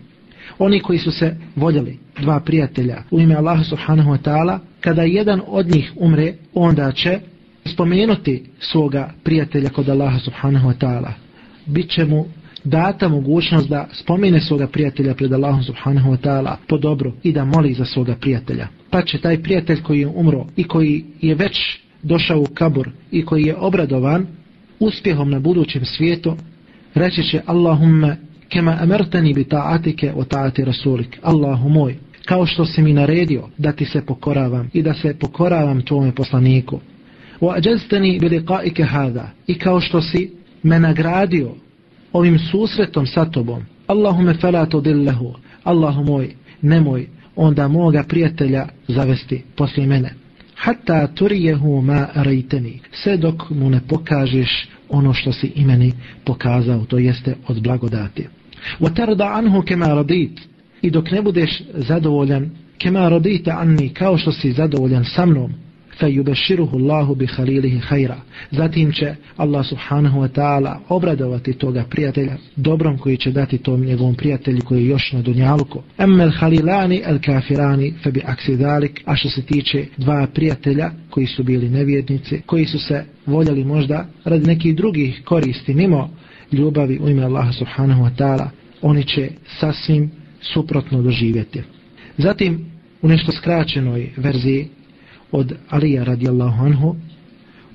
Oni 0.57 0.79
koji 0.79 0.99
su 0.99 1.11
se 1.11 1.35
voljeli, 1.55 1.97
dva 2.21 2.39
prijatelja, 2.39 3.03
u 3.11 3.19
ime 3.19 3.35
Allaha 3.35 3.63
subhanahu 3.63 4.11
wa 4.11 4.17
ta'ala, 4.23 4.59
kada 4.81 5.03
jedan 5.03 5.41
od 5.47 5.67
njih 5.67 5.91
umre, 5.95 6.33
onda 6.53 6.91
će 6.91 7.19
spomenuti 7.65 8.43
svoga 8.59 9.13
prijatelja 9.23 9.69
kod 9.69 9.89
Allaha 9.89 10.19
subhanahu 10.19 10.69
wa 10.69 10.75
ta'ala. 10.79 11.11
Biće 11.65 12.05
mu 12.05 12.25
data 12.63 13.07
mogućnost 13.07 13.69
da 13.69 13.87
spomene 13.93 14.41
svoga 14.41 14.67
prijatelja 14.67 15.13
pred 15.13 15.33
Allahom 15.33 15.63
subhanahu 15.63 16.11
wa 16.11 16.17
ta'ala 16.17 16.55
po 16.67 16.77
dobro 16.77 17.13
i 17.23 17.31
da 17.31 17.45
moli 17.45 17.73
za 17.73 17.85
svoga 17.85 18.15
prijatelja. 18.15 18.67
Pa 18.89 19.01
će 19.01 19.17
taj 19.17 19.43
prijatelj 19.43 19.81
koji 19.83 19.99
je 19.99 20.07
umro 20.07 20.45
i 20.55 20.63
koji 20.63 21.05
je 21.21 21.35
već 21.35 21.79
došao 22.03 22.39
u 22.39 22.45
kabur 22.53 22.89
i 23.11 23.25
koji 23.25 23.43
je 23.43 23.55
obradovan 23.55 24.27
uspjehom 24.79 25.29
na 25.29 25.39
budućem 25.39 25.85
svijetu, 25.85 26.35
reći 26.93 27.23
će 27.23 27.41
Allahumma 27.45 28.15
kema 28.49 28.77
amertani 28.81 29.33
bi 29.33 29.43
ta'atike 29.43 30.13
o 30.15 30.23
ta'ati 30.23 30.65
rasulik. 30.65 31.19
Allahu 31.21 31.69
moj, 31.69 31.95
kao 32.25 32.45
što 32.45 32.65
si 32.65 32.81
mi 32.81 32.93
naredio 32.93 33.47
da 33.57 33.71
ti 33.71 33.85
se 33.85 34.05
pokoravam 34.05 34.69
i 34.73 34.81
da 34.81 34.93
se 34.93 35.13
pokoravam 35.19 35.81
tvome 35.81 36.15
poslaniku. 36.15 36.79
Wa 37.41 37.53
ajaztani 37.55 38.19
bi 38.19 38.29
liqa'ike 38.29 38.83
hada 38.83 39.29
i 39.47 39.53
kao 39.53 39.81
što 39.81 40.01
si 40.01 40.31
me 40.63 40.79
nagradio 40.79 41.51
ovim 42.13 42.39
susretom 42.39 43.07
sa 43.07 43.25
tobom 43.25 43.63
Allahume 43.87 44.33
fala 44.33 44.65
tudillahu. 44.65 45.35
Allahu 45.63 46.03
moj, 46.03 46.35
nemoj 46.61 47.07
onda 47.35 47.67
moga 47.67 48.03
prijatelja 48.03 48.67
zavesti 48.87 49.43
poslije 49.55 49.87
mene 49.87 50.13
hatta 50.59 51.07
turijehu 51.07 51.81
ma 51.81 52.07
rejteni 52.15 52.79
sve 52.91 53.17
dok 53.17 53.49
mu 53.49 53.69
ne 53.69 53.81
pokažeš 53.87 54.67
ono 54.89 55.13
što 55.13 55.33
si 55.33 55.51
imeni 55.55 55.93
pokazao 56.25 56.85
to 56.85 56.97
jeste 56.97 57.35
od 57.47 57.61
blagodati 57.61 58.27
wa 58.80 58.94
tarda 58.94 59.32
anhu 59.34 59.62
kema 59.62 59.86
radit 59.86 60.40
i 60.82 60.90
dok 60.90 61.10
ne 61.10 61.22
budeš 61.22 61.62
zadovoljan 61.74 62.50
kema 62.78 63.08
radita 63.08 63.56
anni 63.60 63.88
kao 63.88 64.18
što 64.18 64.32
si 64.32 64.52
zadovoljan 64.52 65.04
sa 65.04 65.26
mnom 65.26 65.52
فَيُبَشِّرُهُ 66.00 66.70
اللَّهُ 66.74 67.14
بِحَلِيلِهِ 67.14 67.80
خَيْرًا 67.80 68.16
Zatim 68.50 68.92
će 68.92 69.14
Allah 69.36 69.66
subhanahu 69.66 70.20
wa 70.20 70.28
ta'ala 70.28 70.78
obradovati 70.88 71.52
toga 71.52 71.84
prijatelja 71.90 72.36
dobrom 72.56 72.98
koji 72.98 73.16
će 73.16 73.30
dati 73.30 73.58
tom 73.58 73.84
njegovom 73.84 74.14
prijatelju 74.14 74.60
koji 74.64 74.82
je 74.82 74.88
još 74.88 75.12
na 75.12 75.22
dunjaluku. 75.22 75.82
أَمَّا 75.98 76.24
الْحَلِيلَانِ 76.24 77.02
الْكَافِرَانِ 77.06 77.92
فَبِعَكْسِ 78.02 78.50
ذَلِكَ 78.50 79.02
A 79.04 79.16
što 79.16 79.28
se 79.28 79.42
tiče 79.42 79.86
dva 79.96 80.26
prijatelja 80.34 80.90
koji 81.10 81.26
su 81.26 81.42
bili 81.42 81.68
nevjednici, 81.68 82.42
koji 82.46 82.66
su 82.66 82.78
se 82.78 83.04
voljeli 83.26 83.64
možda 83.64 84.06
radi 84.24 84.46
nekih 84.46 84.76
drugih 84.76 85.22
koristi 85.24 85.74
mimo 85.74 86.10
ljubavi 86.51 86.99
u 87.01 87.09
ime 87.09 87.23
Allaha 87.23 87.51
subhanahu 87.51 88.03
wa 88.03 88.11
ta'ala, 88.17 88.49
oni 88.81 89.03
će 89.03 89.29
sasvim 89.59 90.11
suprotno 90.41 91.01
doživjeti. 91.01 91.61
Zatim, 92.17 92.65
u 93.01 93.07
nešto 93.07 93.31
skraćenoj 93.31 94.09
verziji 94.17 94.67
od 95.31 95.55
Alija 95.69 96.03
radijallahu 96.03 96.65
anhu 96.65 96.95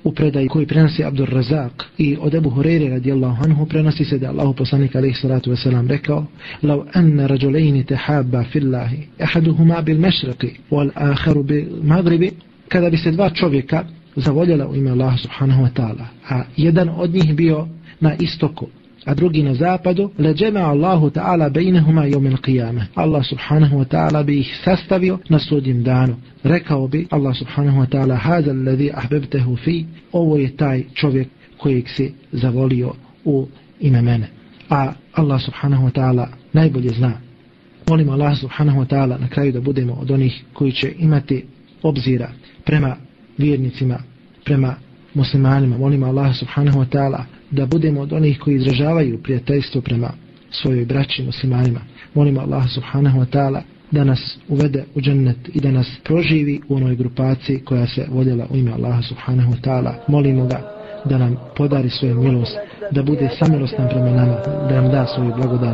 u 0.05 0.11
predaju 0.11 0.49
koji 0.49 0.65
prenosi 0.65 1.03
Abdur 1.03 1.29
Razak 1.29 1.85
i 1.97 2.17
od 2.21 2.33
Ebu 2.33 2.49
Hureyre 2.49 2.89
radijallahu 2.89 3.43
anhu 3.43 3.65
prenosi 3.65 4.05
se 4.05 4.17
da 4.17 4.29
Allahu 4.29 4.53
poslanik 4.53 4.95
alaihi 4.95 5.15
salatu 5.15 5.51
wasalam 5.51 5.89
rekao 5.89 6.25
لو 6.63 6.85
anna 6.93 7.27
رجلين 7.27 7.85
تحابا 7.85 8.43
fillahi 8.43 8.97
ahaduhuma 9.19 9.81
bil 9.81 9.97
بالمشرق 9.97 10.45
wal 10.71 10.89
بالمغرب 11.43 12.31
kada 12.69 12.89
bi 12.89 12.97
se 12.97 13.11
dva 13.11 13.29
čovjeka 13.29 13.83
zavoljela 14.15 14.67
u 14.67 14.75
ime 14.75 14.91
Allaha 14.91 15.17
subhanahu 15.17 15.63
wa 15.63 15.69
ta'ala 15.73 16.05
a 16.29 16.43
jedan 16.57 16.89
od 16.89 17.13
njih 17.13 17.35
bio 17.35 17.67
na 17.99 18.15
istoku 18.15 18.67
a 19.05 19.13
drugi 19.13 19.43
na 19.43 19.53
zapadu, 19.53 20.11
leđema 20.17 20.59
Allahu 20.59 21.09
ta'ala 21.09 21.49
bejnehuma 21.49 22.05
jomil 22.05 22.37
qiyame. 22.37 22.81
Allah 22.95 23.25
subhanahu 23.25 23.77
wa 23.77 23.85
ta'ala 23.85 24.23
bi 24.23 24.39
ih 24.39 24.61
sastavio 24.63 25.19
na 25.29 25.39
sudjem 25.39 25.83
danu. 25.83 26.15
Rekao 26.43 26.87
bi 26.87 27.07
Allah 27.09 27.35
subhanahu 27.35 27.79
wa 27.79 27.85
ta'ala 27.85 28.15
haza 28.15 28.51
alladhi 28.51 28.91
ahbebtehu 28.93 29.55
fi, 29.55 29.85
ovo 30.11 30.37
je 30.37 30.57
taj 30.57 30.83
čovjek 30.93 31.27
kojeg 31.57 31.89
si 31.89 32.13
zavolio 32.31 32.93
u 33.25 33.47
ime 33.79 34.01
mene. 34.01 34.27
A 34.69 34.93
Allah 35.13 35.41
subhanahu 35.41 35.87
wa 35.87 35.91
ta'ala 35.91 36.27
najbolje 36.53 36.89
zna. 36.89 37.13
Molim 37.89 38.09
Allah 38.09 38.37
subhanahu 38.37 38.79
wa 38.79 38.85
ta'ala 38.85 39.17
na 39.17 39.27
kraju 39.27 39.51
da 39.51 39.61
budemo 39.61 39.93
od 39.93 40.11
onih 40.11 40.43
koji 40.53 40.71
će 40.71 40.93
imati 40.99 41.45
obzira 41.83 42.29
prema 42.65 42.95
vjernicima, 43.37 43.99
prema 44.45 44.75
muslimanima. 45.13 45.77
Molim 45.77 46.03
Allah 46.03 46.35
subhanahu 46.35 46.79
wa 46.79 46.85
ta'ala 46.85 47.34
da 47.55 47.65
budemo 47.65 48.01
od 48.01 48.13
onih 48.13 48.39
koji 48.39 48.55
izražavaju 48.55 49.23
prijateljstvo 49.23 49.81
prema 49.81 50.09
svojoj 50.51 50.85
braći 50.85 51.23
muslimanima. 51.23 51.79
Molimo 52.13 52.41
Allah 52.41 52.69
subhanahu 52.69 53.19
wa 53.19 53.25
ta'ala 53.25 53.61
da 53.91 54.03
nas 54.03 54.37
uvede 54.47 54.83
u 54.95 55.01
džennet 55.01 55.37
i 55.53 55.61
da 55.61 55.71
nas 55.71 55.87
proživi 56.03 56.61
u 56.69 56.75
onoj 56.75 56.95
grupaciji 56.95 57.59
koja 57.59 57.87
se 57.87 58.05
vodila 58.09 58.45
u 58.49 58.55
ime 58.57 58.71
Allaha 58.71 59.01
subhanahu 59.01 59.51
wa 59.51 59.61
ta'ala. 59.61 59.93
Molimo 60.07 60.45
ga 60.45 60.75
da 61.05 61.17
nam 61.17 61.37
podari 61.57 61.89
svoju 61.89 62.15
milost, 62.15 62.57
da 62.91 63.03
bude 63.03 63.29
samilostan 63.39 63.87
prema 63.89 64.09
nama, 64.09 64.35
da 64.69 64.81
nam 64.81 64.91
da 64.91 65.05
svoju 65.05 65.33
blagodat. 65.35 65.61